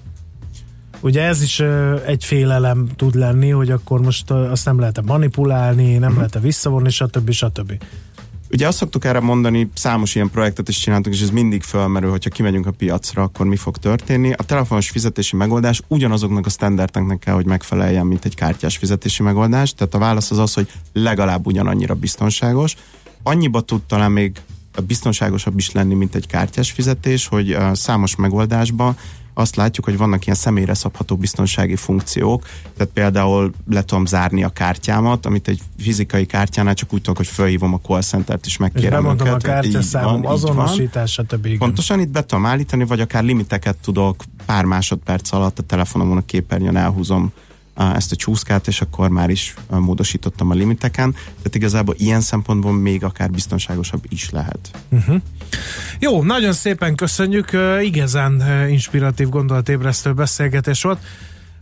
[1.01, 5.03] Ugye ez is uh, egy félelem tud lenni, hogy akkor most uh, azt nem lehet
[5.05, 6.17] manipulálni, nem uh-huh.
[6.17, 7.31] lehet visszavonni, stb.
[7.31, 7.73] stb.
[8.55, 12.31] Ugye azt szoktuk erre mondani, számos ilyen projektet is csináltunk, és ez mindig felmerül, hogyha
[12.31, 14.33] kimegyünk a piacra, akkor mi fog történni.
[14.33, 19.75] A telefonos fizetési megoldás ugyanazoknak a standardeknek kell, hogy megfeleljen, mint egy kártyás fizetési megoldás.
[19.75, 22.75] Tehát a válasz az az, hogy legalább ugyanannyira biztonságos.
[23.23, 24.41] Annyiba tud talán még
[24.87, 28.97] biztonságosabb is lenni, mint egy kártyás fizetés, hogy számos megoldásban
[29.35, 34.49] azt látjuk, hogy vannak ilyen személyre szabható biztonsági funkciók, tehát például le tudom zárni a
[34.49, 39.05] kártyámat, amit egy fizikai kártyánál csak úgy tudok, hogy felhívom a call center-t és megkérem
[39.05, 39.33] és őket.
[39.33, 41.59] a kártyaszámom, azonosítás, stb.
[41.59, 46.25] Pontosan itt be tudom állítani, vagy akár limiteket tudok pár másodperc alatt a telefonomon a
[46.25, 47.33] képernyőn elhúzom
[47.75, 51.13] ezt a csúszkát, és akkor már is módosítottam a limiteken.
[51.13, 54.71] Tehát igazából ilyen szempontból még akár biztonságosabb is lehet.
[54.89, 55.21] Uh-huh.
[55.99, 57.51] Jó, nagyon szépen köszönjük.
[57.83, 60.99] Igazán inspiratív gondolatébresztő beszélgetés volt.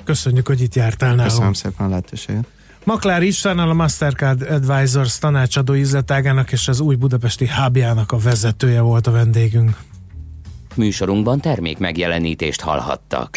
[0.05, 1.31] Köszönjük, hogy itt jártál nálunk.
[1.31, 2.47] Köszönöm szépen a lehetőséget.
[2.85, 9.07] Maklári Istvánnal a Mastercard Advisors tanácsadó üzletágának és az új budapesti hábjának a vezetője volt
[9.07, 9.77] a vendégünk.
[10.75, 13.37] Műsorunkban termék megjelenítést hallhattak.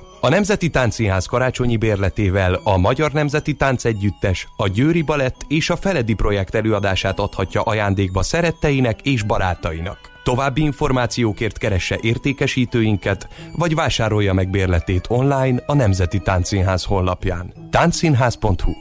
[0.23, 5.75] A Nemzeti Táncszínház karácsonyi bérletével a Magyar Nemzeti Tánc Együttes, a Győri Balett és a
[5.75, 9.99] Feledi projekt előadását adhatja ajándékba szeretteinek és barátainak.
[10.23, 17.53] További információkért keresse értékesítőinket, vagy vásárolja meg bérletét online a Nemzeti Táncszínház honlapján.
[17.71, 18.71] Táncszínház.hu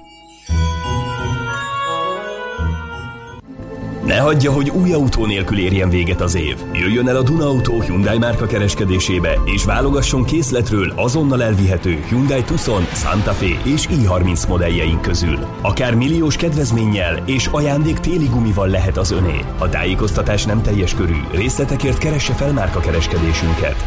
[4.10, 6.56] Ne hagyja, hogy új autó nélkül érjen véget az év.
[6.72, 12.86] Jöjjön el a Duna Auto Hyundai márka kereskedésébe, és válogasson készletről azonnal elvihető Hyundai Tucson,
[12.92, 15.38] Santa Fe és i30 modelljeink közül.
[15.60, 19.44] Akár milliós kedvezménnyel és ajándék téli gumival lehet az öné.
[19.58, 23.84] A tájékoztatás nem teljes körű, részletekért keresse fel márka kereskedésünket.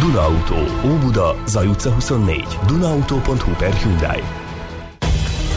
[0.00, 0.28] Duna
[0.84, 4.43] Óbuda, Zaj utca 24, dunaauto.hu per Hyundai.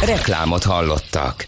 [0.00, 1.46] Reklámot hallottak.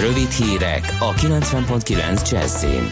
[0.00, 2.88] Rövid hírek a 90.9 Jazzin.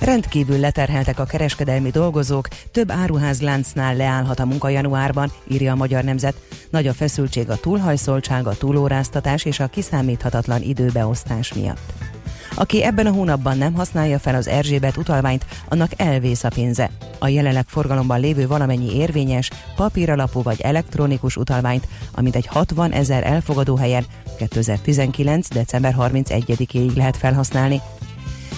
[0.00, 6.34] Rendkívül leterheltek a kereskedelmi dolgozók, több áruházláncnál leállhat a munka januárban, írja a Magyar Nemzet.
[6.70, 12.03] Nagy a feszültség a túlhajszoltság, a túlóráztatás és a kiszámíthatatlan időbeosztás miatt.
[12.54, 16.90] Aki ebben a hónapban nem használja fel az Erzsébet utalványt, annak elvész a pénze.
[17.18, 23.76] A jelenleg forgalomban lévő valamennyi érvényes, papíralapú vagy elektronikus utalványt, amit egy 60 ezer elfogadó
[23.76, 24.04] helyen
[24.38, 25.48] 2019.
[25.48, 27.80] december 31-ig lehet felhasználni.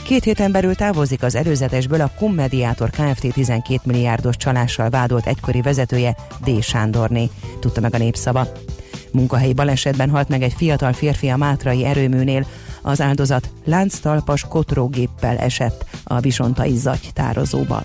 [0.03, 3.33] Két héten belül távozik az előzetesből a Kum Mediátor Kft.
[3.33, 6.63] 12 milliárdos csalással vádolt egykori vezetője D.
[6.63, 7.31] Sándorné,
[7.61, 8.47] tudta meg a népszava.
[9.13, 12.47] Munkahelyi balesetben halt meg egy fiatal férfi a Mátrai erőműnél,
[12.87, 17.85] az áldozat lánctalpas kotrógéppel esett a visontai zagy tározóba.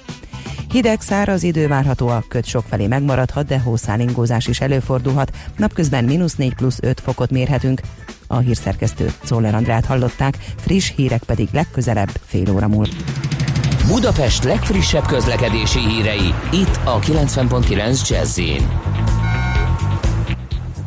[0.71, 5.31] Hideg, száraz idő várható, a köt sokfelé megmaradhat, de hószálingózás is előfordulhat.
[5.57, 7.81] Napközben mínusz 4 plusz 5 fokot mérhetünk.
[8.27, 12.93] A hírszerkesztő Czoller Andrát hallották, friss hírek pedig legközelebb fél óra múlva.
[13.87, 18.39] Budapest legfrissebb közlekedési hírei, itt a 90.9 jazz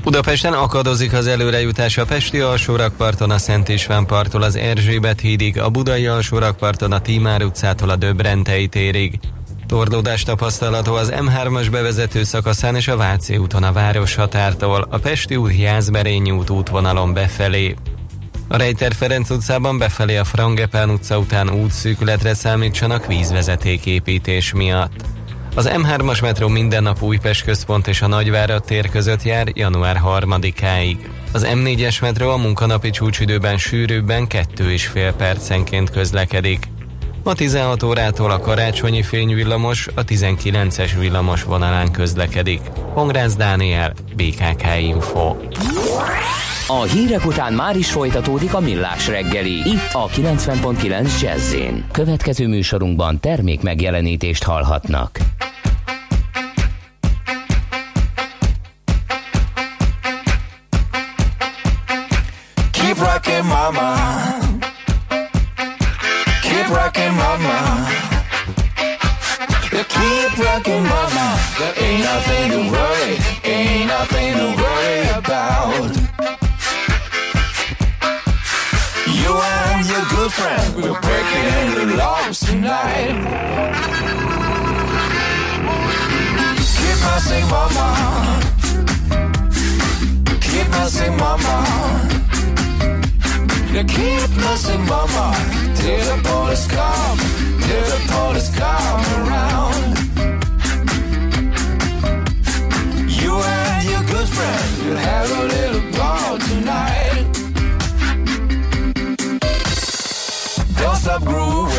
[0.04, 5.68] Budapesten akadozik az előrejutás a Pesti alsórakparton a Szent István parttól az Erzsébet hídig, a
[5.68, 9.18] Budai alsórakparton a Tímár utcától a Döbrentei térig.
[9.66, 15.36] Torlódás tapasztalható az M3-as bevezető szakaszán és a Váci úton a város határtól, a Pesti
[15.36, 17.74] út Jászberényi út útvonalon befelé.
[18.48, 25.04] A Rejter Ferenc utcában befelé a Frangepán utca után útszűkületre számítsanak vízvezetéképítés miatt.
[25.56, 30.96] Az M3-as metró minden nap Újpest központ és a Nagyvárad tér között jár január 3-áig.
[31.32, 36.68] Az M4-es metró a munkanapi csúcsidőben sűrűbben 2,5 percenként közlekedik.
[37.24, 42.60] Ma 16 órától a karácsonyi fényvillamos a 19-es villamos vonalán közlekedik.
[42.94, 45.36] Pongrász Dániel, BKK Info.
[46.66, 51.54] A hírek után már is folytatódik a millás reggeli, itt a 90.9 jazz
[51.92, 55.18] Következő műsorunkban termék megjelenítést hallhatnak.
[62.70, 63.94] Keep rocking mama.
[66.42, 67.86] Keep rocking mama.
[69.70, 71.34] Keep rocking mama.
[71.58, 72.93] There ain't nothing to worry
[82.64, 83.14] tonight.
[86.80, 87.86] Keep messing mama.
[90.40, 91.56] Keep messing mama.
[93.72, 95.26] You keep messing mama.
[95.76, 97.18] Till the police come
[97.66, 99.82] Till the police come around.
[103.20, 107.26] You and your good friend You'll have a little ball tonight.
[110.78, 111.73] Don't stop grooving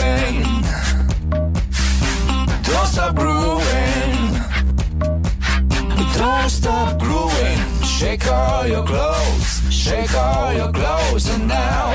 [8.06, 9.74] Shake all your clothes.
[9.74, 11.92] Shake all your clothes and now.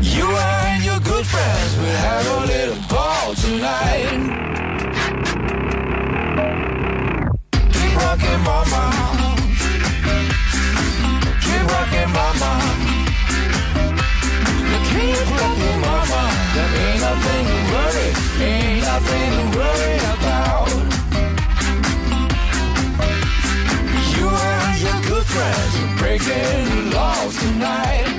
[0.00, 4.08] You and your good friends will have a little ball tonight.
[7.74, 8.84] Keep rocking mama.
[11.44, 12.50] Keep rocking mama.
[14.88, 16.22] Keep rocking mama.
[16.54, 18.08] There ain't nothing to worry
[18.40, 20.99] Ain't nothing to worry about
[26.18, 28.09] breaking laws tonight.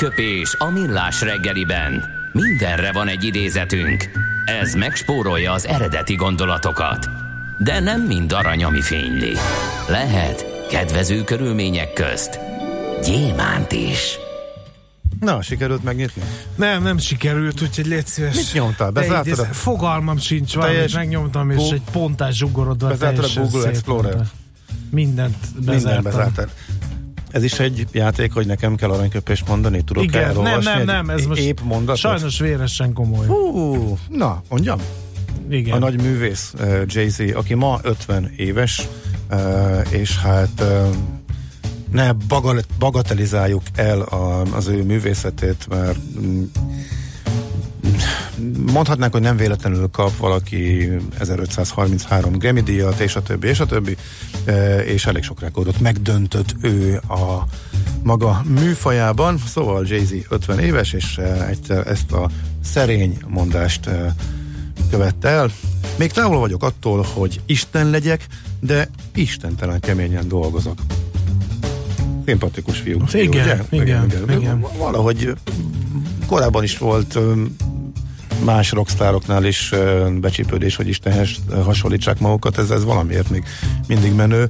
[0.00, 2.04] Aranyköpés a millás reggeliben.
[2.32, 4.10] Mindenre van egy idézetünk.
[4.60, 7.08] Ez megspórolja az eredeti gondolatokat.
[7.58, 9.32] De nem mind arany, ami fényli.
[9.88, 12.38] Lehet kedvező körülmények közt
[13.04, 14.18] gyémánt is.
[15.20, 16.22] Na, sikerült megnyitni?
[16.56, 18.34] Nem, nem sikerült, úgyhogy légy szíves.
[18.36, 18.90] Mit nyomtál?
[18.90, 23.68] Bezártad a- Fogalmam sincs, valamit megnyomtam, és Gu- egy pontás zsugorodva Bezártad a Google.
[23.68, 24.20] Explorer?
[24.90, 26.02] Mindent Minden bezártam.
[26.02, 26.48] bezártad.
[27.30, 29.84] Ez is egy játék, hogy nekem kell aranyköpést mondani?
[29.84, 32.00] Tudok Igen, nem, elolvasni nem, egy nem, ez most épp mondatot?
[32.00, 33.26] sajnos véresen komoly.
[33.26, 34.78] Hú, na, mondjam.
[35.50, 35.74] Igen.
[35.74, 38.88] A nagy művész uh, Jay-Z, aki ma 50 éves,
[39.30, 40.94] uh, és hát uh,
[41.90, 42.12] ne
[42.78, 44.00] bagatelizáljuk el
[44.52, 46.42] az ő művészetét, mert mm,
[48.70, 53.96] mondhatnánk, hogy nem véletlenül kap valaki 1533 Grammy díjat, és a többi, és a többi,
[54.44, 57.44] eh, és elég sok rekordot megdöntött ő a
[58.02, 62.30] maga műfajában, szóval Jay-Z 50 éves, és eh, egyszer ezt a
[62.64, 64.12] szerény mondást eh,
[64.90, 65.50] követte el.
[65.96, 68.26] Még távol vagyok attól, hogy Isten legyek,
[68.60, 70.78] de istentelen keményen dolgozok.
[72.26, 73.02] Szimpatikus fiú.
[73.12, 73.28] Igen,
[73.70, 73.82] ugye?
[73.82, 74.66] igen, igen.
[74.78, 75.34] Valahogy
[76.26, 77.18] korábban is volt
[78.44, 79.72] más rockstároknál is
[80.20, 81.28] becsípődés, hogy Istenhez
[81.64, 83.44] hasonlítsák magukat, ez, ez valamiért még
[83.86, 84.48] mindig menő.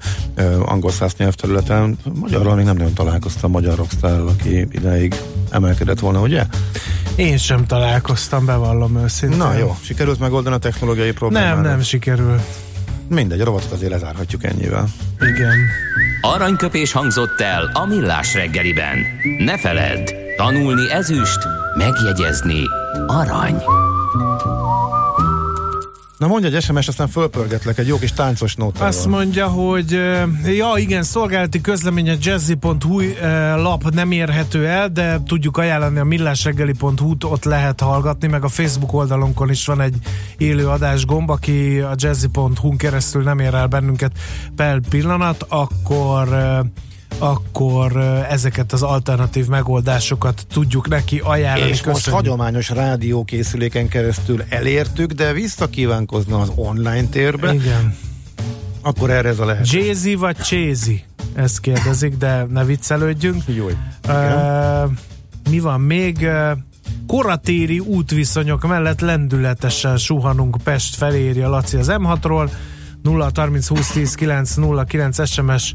[0.64, 5.14] Angol száz nyelvterületen, magyarral még nem nagyon találkoztam magyar rockstárral, aki ideig
[5.50, 6.44] emelkedett volna, ugye?
[7.16, 9.38] Én sem találkoztam, bevallom őszintén.
[9.38, 11.54] Na jó, sikerült megoldani a technológiai problémát?
[11.54, 12.40] Nem, nem sikerül.
[13.08, 14.88] Mindegy, a rovatot azért lezárhatjuk ennyivel.
[15.20, 15.56] Igen.
[16.20, 18.98] Aranyköpés hangzott el a millás reggeliben.
[19.38, 21.38] Ne feledd, tanulni ezüst,
[21.76, 22.62] megjegyezni
[23.06, 23.62] arany.
[26.18, 28.88] Na mondj egy SMS, aztán fölpörgetlek egy jó kis táncos nótával.
[28.88, 33.14] Azt mondja, hogy ö, ja igen, szolgálati közlemény a jazzy.hu ö,
[33.62, 38.92] lap nem érhető el, de tudjuk ajánlani a millásreggeli.hu-t, ott lehet hallgatni, meg a Facebook
[38.92, 39.94] oldalunkon is van egy
[40.36, 44.12] élő adás gomb, aki a jazzy.hu-n keresztül nem ér el bennünket
[44.56, 46.58] per pillanat, akkor ö,
[47.20, 47.96] akkor
[48.28, 51.70] ezeket az alternatív megoldásokat tudjuk neki ajánlani.
[51.70, 52.24] És most Köszönjük.
[52.24, 57.96] hagyományos rádiókészüléken keresztül elértük, de visszakívánkozna az online térbe, Igen.
[58.82, 59.72] akkor erre ez a lehet.
[59.72, 61.04] Jay-Z vagy Csézi?
[61.34, 63.42] Ezt kérdezik, de ne viccelődjünk.
[63.46, 63.66] Jó.
[64.08, 64.90] Uh,
[65.50, 66.28] mi van még?
[67.06, 72.50] Koratéri útviszonyok mellett lendületesen suhanunk Pest felé, írja Laci az M6-ról.
[73.02, 75.74] 0 30 20 10 9 0 9 SMS,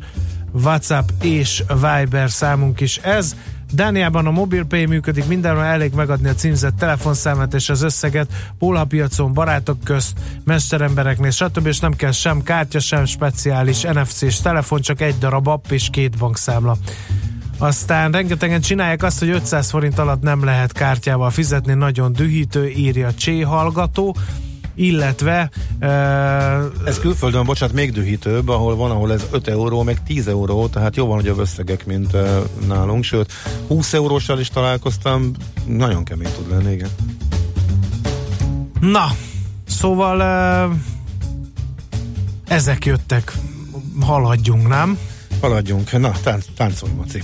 [0.51, 3.35] WhatsApp és Viber számunk is ez.
[3.71, 9.83] Dániában a MobilePay működik, mindenről elég megadni a címzett telefonszámát és az összeget, pólhapiacon, barátok
[9.83, 11.67] közt, mesterembereknél, stb.
[11.67, 16.17] és nem kell sem kártya, sem speciális NFC-s telefon, csak egy darab app és két
[16.17, 16.77] bankszámla.
[17.57, 23.13] Aztán rengetegen csinálják azt, hogy 500 forint alatt nem lehet kártyával fizetni, nagyon dühítő, írja
[23.13, 24.15] Csé hallgató,
[24.75, 25.49] illetve
[25.81, 25.87] uh,
[26.85, 30.95] Ez külföldön, bocsánat, még dühítőbb, ahol van, ahol ez 5 euró, meg 10 euró, tehát
[30.95, 33.31] jóval nagyobb összegek, mint uh, nálunk, sőt,
[33.67, 35.31] 20 euróssal is találkoztam,
[35.65, 36.89] nagyon kemény tud lenni, igen.
[38.79, 39.07] na,
[39.67, 40.77] szóval uh,
[42.47, 43.37] ezek jöttek,
[43.99, 44.97] haladjunk, nem?
[45.41, 47.23] Haladjunk, na, tánc, táncolj, Maci.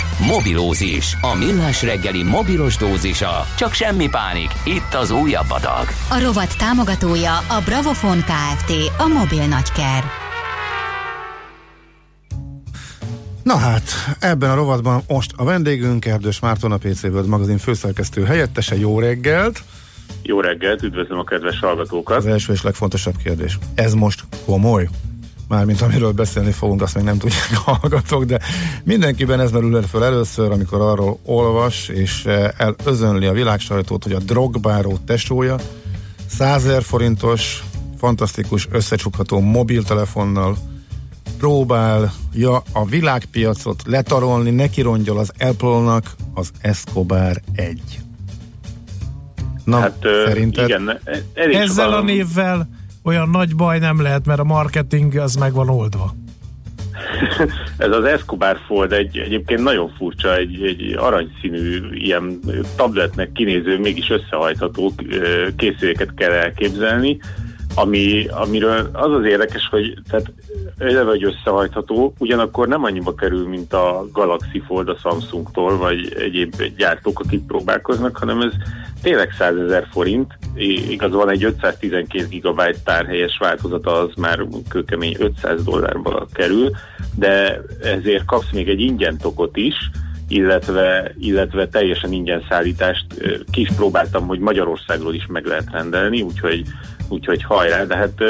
[0.27, 3.45] Mobilózis, a millás reggeli mobilos dózisa.
[3.57, 5.87] Csak semmi pánik, itt az újabb adag.
[6.09, 8.71] A rovat támogatója a Bravofon Kft.
[8.97, 10.03] A mobil nagyker.
[13.43, 13.83] Na hát,
[14.19, 18.77] ebben a rovatban most a vendégünk Erdős Márton, a PC World magazin főszerkesztő helyettese.
[18.77, 19.63] Jó reggelt!
[20.21, 22.17] Jó reggelt, üdvözlöm a kedves hallgatókat!
[22.17, 23.57] Az első és legfontosabb kérdés.
[23.75, 24.89] Ez most komoly?
[25.51, 28.39] Mármint amiről beszélni fogunk, azt még nem tudják a hallgatók, de
[28.83, 32.25] mindenkiben ez merül föl először, amikor arról olvas, és
[32.57, 35.55] elözönli a világsajtót, hogy a drogbáró tesója
[36.27, 37.63] 100 forintos,
[37.97, 40.57] fantasztikus, összecsukható mobiltelefonnal
[41.37, 47.81] próbálja a világpiacot letarolni, neki rongyol az Apple-nak az Escobar 1.
[49.63, 50.69] Na, hát, szerinted?
[50.69, 50.99] Igen,
[51.33, 56.13] Ezzel a névvel olyan nagy baj nem lehet, mert a marketing az meg van oldva.
[57.77, 62.39] Ez az Escobar Fold egy, egyébként nagyon furcsa, egy, egy aranyszínű, ilyen
[62.75, 64.93] tabletnek kinéző, mégis összehajtható
[65.55, 67.19] készüléket kell elképzelni,
[67.75, 70.33] ami, amiről az az érdekes, hogy tehát
[70.77, 76.63] eleve, hogy összehajtható, ugyanakkor nem annyiba kerül, mint a Galaxy Fold a Samsungtól, vagy egyéb
[76.77, 78.51] gyártók, akik próbálkoznak, hanem ez
[79.01, 80.37] tényleg 100 ezer forint,
[80.89, 86.71] igaz van egy 512 GB tárhelyes változata, az már kőkemény 500 dollárba kerül,
[87.15, 89.75] de ezért kapsz még egy ingyen tokot is,
[90.27, 93.05] illetve, illetve teljesen ingyen szállítást.
[93.51, 96.63] Ki is próbáltam, hogy Magyarországról is meg lehet rendelni, úgyhogy
[97.11, 98.21] úgyhogy hajrá, de hát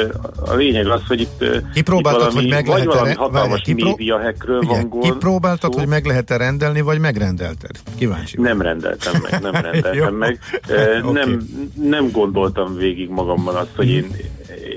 [0.46, 3.88] a lényeg az, hogy itt, kipróbáltad, itt valami, hogy meg vagy lehet valami hatalmas kipró...
[3.88, 5.04] média hackről van gond.
[5.04, 7.70] Kipróbáltad, hogy meg lehet-e rendelni, vagy megrendelted?
[7.98, 8.40] Kíváncsi.
[8.40, 10.38] Nem rendeltem meg, nem rendeltem meg.
[11.02, 11.12] okay.
[11.12, 11.42] nem,
[11.74, 14.06] nem gondoltam végig magamban azt, hogy én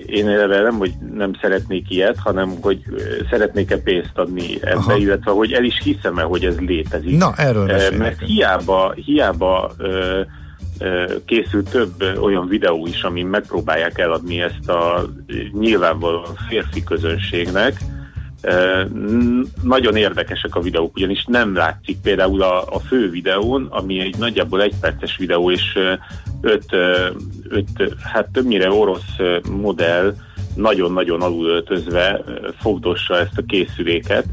[0.06, 2.80] én erre nem, hogy nem szeretnék ilyet, hanem hogy
[3.30, 4.96] szeretnék-e pénzt adni ebbe, Aha.
[4.96, 7.18] illetve hogy el is hiszem-e, hogy ez létezik.
[7.18, 7.66] Na, erről
[7.98, 9.72] Mert hiába, hiába
[11.26, 15.06] készült több olyan videó is, amin megpróbálják eladni ezt a
[15.52, 17.78] nyilvánvalóan férfi közönségnek.
[19.64, 24.62] Nagyon érdekesek a videók, ugyanis nem látszik például a, a fő videón, ami egy nagyjából
[24.62, 25.78] egy perces videó, és
[26.42, 26.74] öt,
[27.50, 29.16] öt hát többnyire orosz
[29.52, 30.16] modell
[30.56, 32.24] nagyon-nagyon alulöltözve
[32.60, 34.26] fogdossa ezt a készüléket,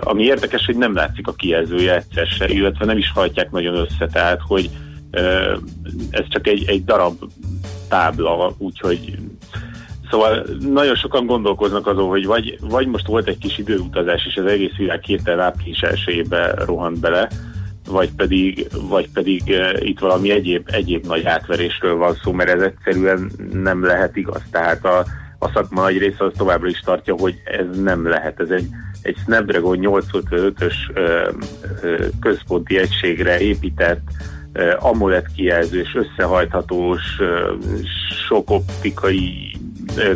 [0.00, 4.06] ami érdekes, hogy nem látszik a kijelzője egyszer se, illetve nem is hajtják nagyon össze,
[4.12, 4.70] tehát hogy
[6.10, 7.14] ez csak egy, egy darab
[7.88, 9.18] tábla, úgyhogy
[10.10, 14.46] Szóval nagyon sokan gondolkoznak azon, hogy vagy, vagy most volt egy kis időutazás, és az
[14.46, 17.28] egész világ hirtelen április elsőjébe rohant bele,
[17.88, 22.62] vagy pedig, vagy pedig uh, itt valami egyéb, egyéb nagy átverésről van szó, mert ez
[22.62, 24.42] egyszerűen nem lehet igaz.
[24.50, 25.04] Tehát a,
[25.38, 28.40] a szakma nagy része az továbbra is tartja, hogy ez nem lehet.
[28.40, 28.66] Ez egy,
[29.02, 31.34] egy Snapdragon 855-ös uh,
[31.82, 34.00] uh, központi egységre épített
[34.78, 37.02] AMOLED kijelzős, összehajthatós,
[38.28, 39.56] sok optikai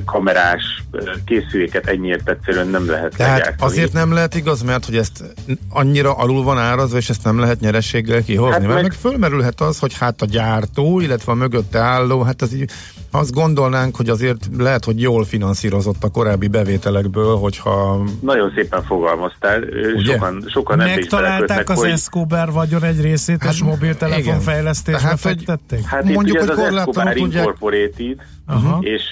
[0.04, 0.82] kamerás
[1.24, 3.70] készüléket ennyiért egyszerűen nem lehet Tehát legyártani.
[3.70, 5.24] azért nem lehet igaz, mert hogy ezt
[5.68, 8.52] annyira alul van árazva, és ezt nem lehet nyerességgel kihozni.
[8.52, 8.82] Hát mert meg...
[8.82, 12.70] meg fölmerülhet az, hogy hát a gyártó, illetve a mögötte álló, hát ez így
[13.14, 18.04] azt gondolnánk, hogy azért lehet, hogy jól finanszírozott a korábbi bevételekből, hogyha...
[18.20, 19.62] Nagyon szépen fogalmaztál.
[19.94, 20.12] Ugye?
[20.12, 21.90] Sokan, sokan Megtalálták az hogy...
[21.90, 25.84] Escobar vagyon egy részét, hát, és mobiltelefon fejlesztésbe hát, fektették?
[25.84, 27.16] Hát mondjuk, hogy az Escobar.
[27.16, 28.16] Incorporated,
[28.48, 28.78] uh-huh.
[28.80, 29.02] és,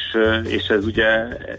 [0.44, 1.08] és ez ugye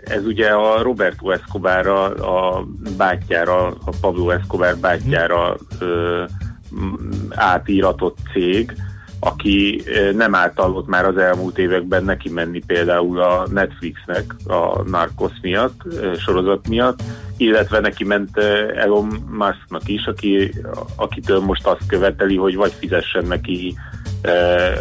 [0.04, 2.68] ez ugye a Roberto Escobar a, a
[2.98, 6.30] bátyjára, a Pablo Escobar bátyjára uh-huh.
[7.30, 8.76] átíratott cég,
[9.24, 15.82] aki nem általott már az elmúlt években neki menni például a Netflixnek a Narcos miatt,
[16.18, 17.02] sorozat miatt,
[17.38, 18.38] illetve neki ment
[18.76, 20.54] Elon Musknak is, aki,
[20.96, 23.76] akitől most azt követeli, hogy vagy fizessen neki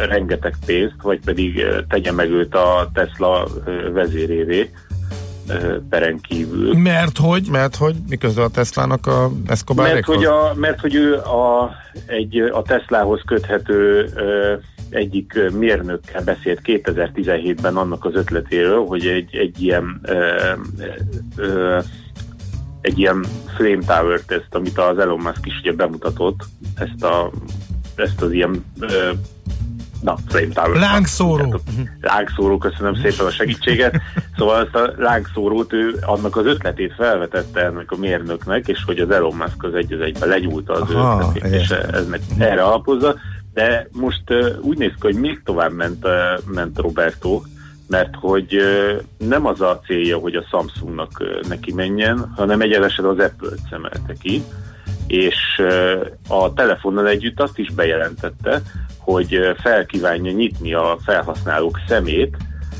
[0.07, 3.47] rengeteg pénzt, vagy pedig tegye meg őt a Tesla
[3.93, 4.69] vezérévé
[5.89, 6.77] peren kívül.
[6.77, 7.47] Mert hogy?
[7.51, 7.95] Mert hogy?
[8.09, 11.71] Miközben a Teslának a Escobar mert hogy, a, mert hogy ő a,
[12.05, 14.53] egy, a Teslahoz köthető ö,
[14.89, 20.51] egyik mérnökkel beszélt 2017-ben annak az ötletéről, hogy egy, egy ilyen ö,
[21.35, 21.79] ö,
[22.81, 23.25] egy ilyen
[23.55, 26.43] flame tower ezt, amit az Elon Musk is ugye bemutatott,
[26.75, 27.31] ezt, a,
[27.95, 29.09] ezt az ilyen ö,
[30.01, 30.79] na, Flame Tower.
[30.79, 31.61] Lángszóró.
[32.01, 34.01] Lángszóró, köszönöm szépen a segítséget.
[34.37, 39.11] Szóval ezt a lángszórót ő annak az ötletét felvetette ennek a mérnöknek, és hogy az
[39.11, 41.93] Elon Musk az egy az egyben lenyúlta az Aha, ötletét, és értem.
[41.93, 43.15] ez meg erre alapozza.
[43.53, 47.41] De most uh, úgy néz ki, hogy még tovább ment, uh, ment Roberto,
[47.87, 53.05] mert hogy uh, nem az a célja, hogy a Samsungnak uh, neki menjen, hanem egyenesen
[53.05, 54.43] az Apple-t szemelte ki,
[55.11, 55.61] és
[56.27, 58.61] a telefonnal együtt azt is bejelentette,
[58.97, 62.37] hogy felkívánja nyitni a felhasználók szemét,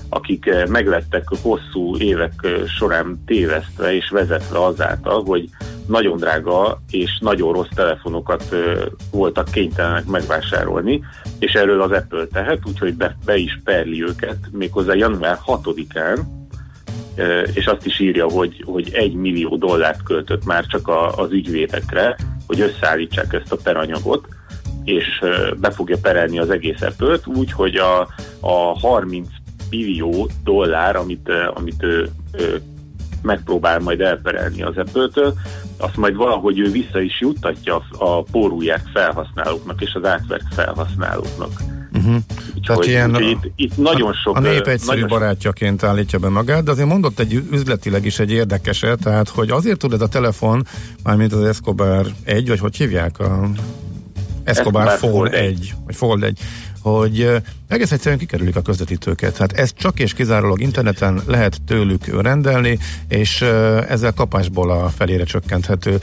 [0.09, 2.34] akik meglettek hosszú évek
[2.77, 5.49] során tévesztve és vezetve azáltal, hogy
[5.88, 8.55] nagyon drága és nagyon rossz telefonokat
[9.11, 11.03] voltak kénytelenek megvásárolni,
[11.39, 16.40] és erről az Apple tehet, úgyhogy be, be is perli őket méghozzá január 6-án, eh,
[17.53, 22.15] és azt is írja, hogy, hogy egy millió dollárt költött már csak a, az ügyvédekre,
[22.47, 24.28] hogy összeállítsák ezt a peranyagot,
[24.84, 25.24] és
[25.57, 27.99] be fogja perelni az egész Apple-t, úgy, hogy a,
[28.39, 29.28] a 30
[29.69, 32.61] billió dollár, amit, amit ő, ő
[33.22, 35.34] megpróbál majd elperelni az Apple-től,
[35.78, 41.51] azt majd valahogy ő vissza is juttatja a, pórúját felhasználóknak és az átvert felhasználóknak.
[42.06, 42.22] Uh-huh.
[42.66, 44.38] Tehát Úgyhogy, ilyen úgyhogy itt, itt nagyon sok...
[44.38, 48.32] a nép egyszerű nagyon barátjaként állítja be magát, de azért mondott egy üzletileg is egy
[48.32, 50.66] érdekeset, tehát hogy azért tud ez a telefon,
[51.04, 53.49] mármint az Escobar 1, vagy hogy hívják a
[54.43, 56.39] Escobar, Escobar Fold 1, vagy Fold 1,
[56.82, 57.29] hogy
[57.67, 59.38] egész egyszerűen kikerülik a közvetítőket.
[59.38, 63.41] Hát ezt csak és kizárólag interneten lehet tőlük rendelni, és
[63.88, 65.99] ezzel kapásból a felére csökkenthető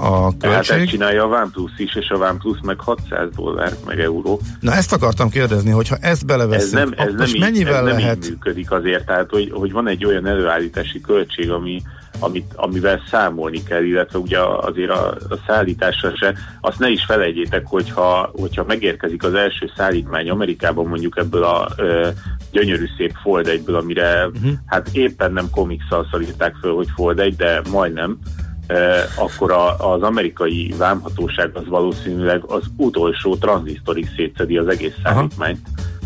[0.00, 0.88] a ezt költség.
[0.88, 4.40] csinálja a OnePlus is, és a OnePlus meg 600 dollár, meg euró.
[4.60, 7.74] Na ezt akartam kérdezni, hogyha ezt Ez beleveszünk, nem, ez akkor nem, most így, mennyivel
[7.76, 11.82] ez nem lehet így működik azért, tehát hogy, hogy van egy olyan előállítási költség, ami,
[12.18, 17.66] amit, amivel számolni kell, illetve ugye azért a, a szállításra se, azt ne is felejtjétek,
[17.66, 22.08] hogyha, hogyha megérkezik az első szállítmány Amerikában mondjuk ebből a ö,
[22.52, 24.52] gyönyörű szép Fold 1 amire uh-huh.
[24.66, 28.18] hát éppen nem komikszal szalították föl, hogy Fold 1, de majdnem,
[28.66, 35.58] eh, akkor a, az amerikai vámhatóság az valószínűleg az utolsó tranzisztorig szétszedi az egész szállítmányt.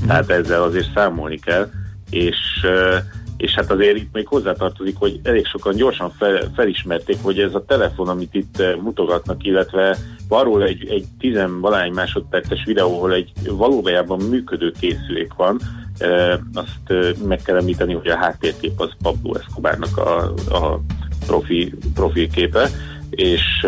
[0.07, 1.71] Tehát ezzel azért számolni kell,
[2.11, 3.03] és, eh,
[3.43, 7.65] és hát azért itt még hozzátartozik, hogy elég sokan gyorsan fel, felismerték, hogy ez a
[7.65, 9.97] telefon, amit itt eh, mutogatnak, illetve
[10.29, 15.61] arról egy, egy tizenvalány másodperces videó, ahol egy valójában működő készülék van,
[15.99, 20.81] eh, azt eh, meg kell említeni, hogy a háttérkép az Pablo Escobarnak a, a
[21.27, 22.69] profi, profi képe,
[23.11, 23.67] és,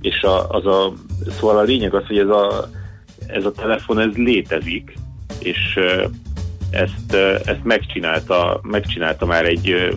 [0.00, 0.92] és a, az a,
[1.30, 2.70] szóval a lényeg az, hogy ez a,
[3.26, 4.98] ez a telefon ez létezik,
[5.38, 5.78] és
[6.72, 7.14] ezt,
[7.44, 9.94] ezt megcsinálta, megcsinálta már egy,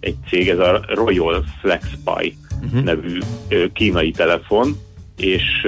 [0.00, 2.82] egy cég, ez a Royal FlexPy uh-huh.
[2.82, 4.76] nevű eh, kínai telefon,
[5.16, 5.66] és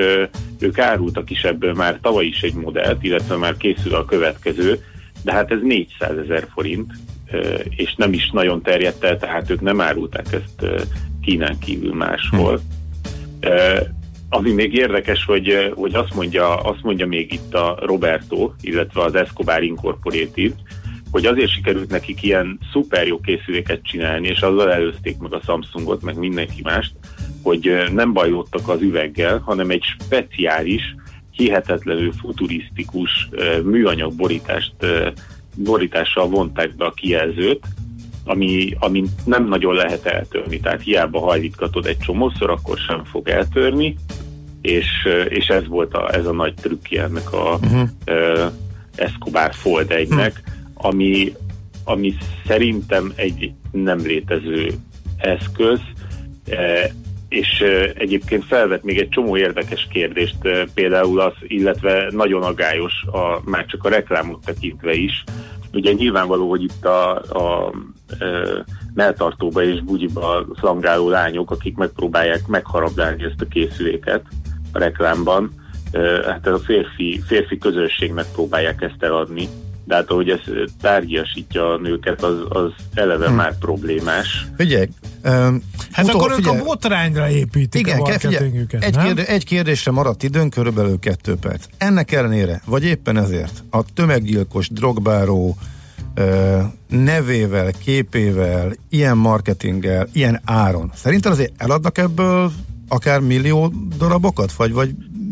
[0.59, 4.85] ők árultak is ebből már tavaly is egy modellt, illetve már készül a következő,
[5.23, 6.93] de hát ez 400 ezer forint,
[7.69, 10.87] és nem is nagyon terjedt el, tehát ők nem árulták ezt
[11.23, 12.61] Kínán kívül máshol.
[13.41, 13.81] Eh,
[14.29, 19.14] ami még érdekes, hogy, hogy azt, mondja, azt mondja még itt a Roberto, illetve az
[19.14, 20.55] Escobar Incorporated,
[21.11, 26.03] hogy azért sikerült nekik ilyen szuper jó készüléket csinálni, és azzal előzték meg a Samsungot,
[26.03, 26.93] meg mindenki mást,
[27.43, 30.95] hogy nem bajlódtak az üveggel, hanem egy speciális,
[31.31, 33.29] hihetetlenül futurisztikus
[33.64, 34.74] műanyag borítást,
[35.55, 37.66] borítással vonták be a kijelzőt,
[38.29, 43.97] ami, ami nem nagyon lehet eltörni, tehát hiába hajlítgatod egy csomószor, akkor sem fog eltörni,
[44.61, 44.87] és,
[45.29, 47.89] és ez volt a, ez a nagy trükkje ennek a uh-huh.
[48.07, 48.53] uh,
[48.95, 50.33] Escobar Fold 1-nek, uh-huh.
[50.74, 51.33] ami,
[51.85, 52.14] ami
[52.47, 54.72] szerintem egy nem létező
[55.16, 55.81] eszköz,
[56.49, 56.91] eh,
[57.29, 57.64] és
[57.95, 60.37] egyébként felvet még egy csomó érdekes kérdést,
[60.74, 65.24] például az, illetve nagyon agályos, a, már csak a reklámot tekintve is.
[65.79, 67.72] Ugye nyilvánvaló, hogy itt a, a
[68.18, 68.26] e,
[68.95, 74.22] melltartóba és bugyiba flangáló lányok, akik megpróbálják megharabdálni ezt a készüléket
[74.72, 75.51] a reklámban,
[75.93, 76.01] e,
[76.31, 79.49] hát a férfi, férfi közönségnek próbálják ezt eladni,
[79.89, 80.41] de hát ahogy ez
[80.80, 83.34] tárgyasítja a nőket, az, az eleve hmm.
[83.34, 84.47] már problémás.
[84.57, 84.89] Figyelj,
[85.24, 85.62] um,
[85.93, 89.05] Hát utol- akkor ők figyelj, a botrányra építik Igen, a marketingüket, egy, nem?
[89.05, 91.64] kérdé, egy kérdésre maradt időn, körülbelül kettő perc.
[91.78, 95.57] Ennek ellenére, vagy éppen ezért, a tömeggyilkos, drogbáró
[96.89, 102.53] nevével, képével, ilyen marketinggel, ilyen áron, szerinted azért eladnak ebből
[102.89, 104.53] akár millió darabokat?
[104.53, 104.91] Vagy, vagy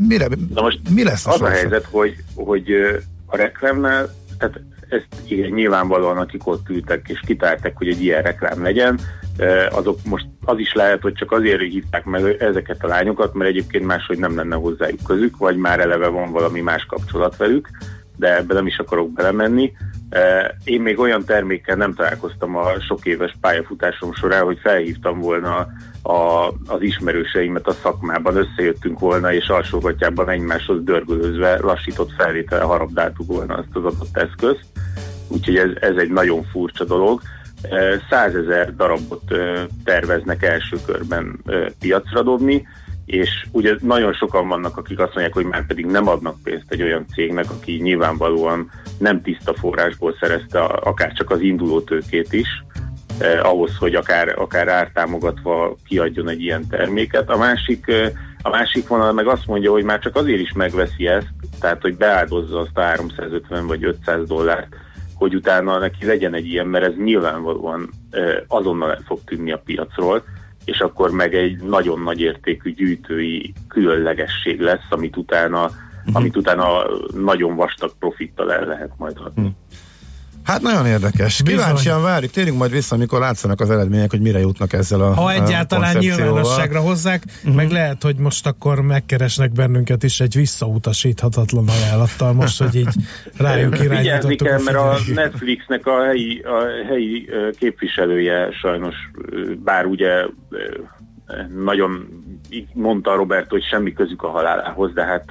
[0.08, 1.54] mire, Na most mi lesz a az a sorsa?
[1.54, 2.66] helyzet, hogy, hogy
[3.26, 8.62] a reklámnál, tehát ezt igen, nyilvánvalóan akik ott ültek és kitárták, hogy egy ilyen reklám
[8.62, 8.98] legyen,
[9.70, 13.86] azok most az is lehet, hogy csak azért hívták meg ezeket a lányokat, mert egyébként
[13.86, 17.68] máshogy nem lenne hozzájuk közük, vagy már eleve van valami más kapcsolat velük,
[18.16, 19.72] de ebbe nem is akarok belemenni.
[20.64, 25.66] Én még olyan termékkel nem találkoztam a sok éves pályafutásom során, hogy felhívtam volna
[26.06, 33.54] a, az ismerőseimet a szakmában, összejöttünk volna, és alsógatjában egymáshoz dörgölözve lassított felvétel harabdáltuk volna
[33.54, 34.64] azt az adott eszközt.
[35.28, 37.20] Úgyhogy ez, ez egy nagyon furcsa dolog.
[38.10, 39.22] Százezer darabot
[39.84, 41.40] terveznek első körben
[41.80, 42.66] piacra dobni,
[43.06, 46.82] és ugye nagyon sokan vannak, akik azt mondják, hogy már pedig nem adnak pénzt egy
[46.82, 52.48] olyan cégnek, aki nyilvánvalóan nem tiszta forrásból szerezte akár csak az induló tőkét is,
[53.18, 57.30] eh, ahhoz, hogy akár, akár ártámogatva kiadjon egy ilyen terméket.
[57.30, 58.10] A másik, eh,
[58.42, 61.96] a másik vonal meg azt mondja, hogy már csak azért is megveszi ezt, tehát hogy
[61.96, 64.74] beáldozza azt a 350 vagy 500 dollárt,
[65.14, 69.62] hogy utána neki legyen egy ilyen, mert ez nyilvánvalóan eh, azonnal el fog tűnni a
[69.64, 70.22] piacról,
[70.64, 76.16] és akkor meg egy nagyon nagy értékű gyűjtői különlegesség lesz, amit utána, uh-huh.
[76.16, 76.82] amit utána
[77.14, 79.56] nagyon vastag profittal el lehet majd adni.
[80.46, 81.42] Hát nagyon érdekes.
[81.44, 82.30] Kíváncsian várjuk.
[82.30, 85.92] Térjünk majd vissza, amikor látszanak az eredmények, hogy mire jutnak ezzel a Ha a egyáltalán
[85.92, 86.26] koncepcióval.
[86.26, 87.54] nyilvánosságra hozzák, uh-huh.
[87.54, 92.94] meg lehet, hogy most akkor megkeresnek bennünket is egy visszautasíthatatlan ajánlattal, most, hogy így
[93.36, 94.96] rájuk irányítottuk kell, mert a.
[95.14, 97.28] Netflixnek a helyi, a helyi
[97.58, 98.94] képviselője sajnos,
[99.64, 100.24] bár ugye
[101.64, 102.22] nagyon
[102.72, 105.24] mondta Robert, hogy semmi közük a halálához, de hát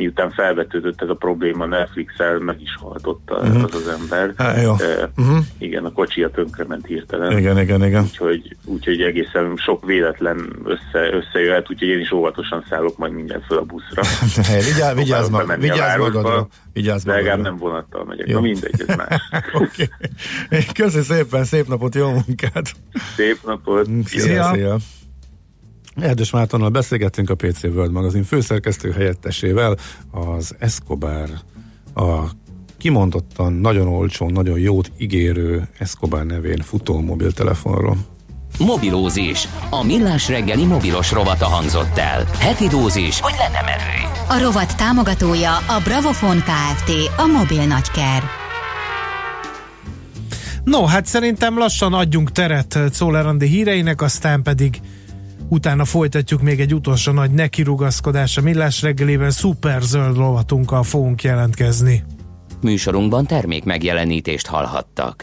[0.00, 3.64] miután felvetődött ez a probléma Netflix-el, meg is halt ott a- Mhm.
[3.64, 4.32] az az ember.
[4.36, 4.74] Há, jó.
[5.16, 5.36] Mhm.
[5.58, 7.38] Igen, a kocsia tönkrement hirtelen.
[7.38, 8.02] Igen, igen, igen.
[8.02, 13.58] Úgyhogy, úgyhogy egészen sok véletlen össze, összejöhet, úgyhogy én is óvatosan szállok majd mindjárt föl
[13.58, 14.02] a buszra.
[14.50, 16.48] Hey, vigyázz, vigyázz, mag, vigyázz magadra.
[16.72, 17.50] Vigyázz De legalább magadra.
[17.50, 18.28] nem vonattal megyek.
[18.28, 18.34] Jó.
[18.34, 19.20] Na mindegy, ez más.
[19.62, 19.88] Oké.
[20.74, 22.72] Köszi szépen, szép napot, jó munkát!
[23.16, 23.86] Szép napot!
[24.06, 24.50] Szia!
[24.52, 24.76] Szia.
[25.96, 29.76] Erdős Mártonnal beszélgettünk a PC World magazin főszerkesztő helyettesével,
[30.10, 31.30] az Escobar,
[31.94, 32.20] a
[32.78, 37.96] kimondottan nagyon olcsó, nagyon jót ígérő Escobar nevén futó mobiltelefonról.
[38.58, 39.48] Mobilózis.
[39.70, 42.24] A millás reggeli mobilos rovata hangzott el.
[42.38, 44.08] Heti dózis, hogy lenne merő.
[44.28, 46.90] A rovat támogatója a Bravofon Kft.
[47.16, 48.22] A mobil nagyker.
[50.64, 54.80] No, hát szerintem lassan adjunk teret Andi híreinek, aztán pedig
[55.50, 62.04] utána folytatjuk még egy utolsó nagy nekirugaszkodás a millás reggelében, szuper zöld rovatunkkal fogunk jelentkezni.
[62.62, 65.16] Műsorunkban termék megjelenítést hallhattak.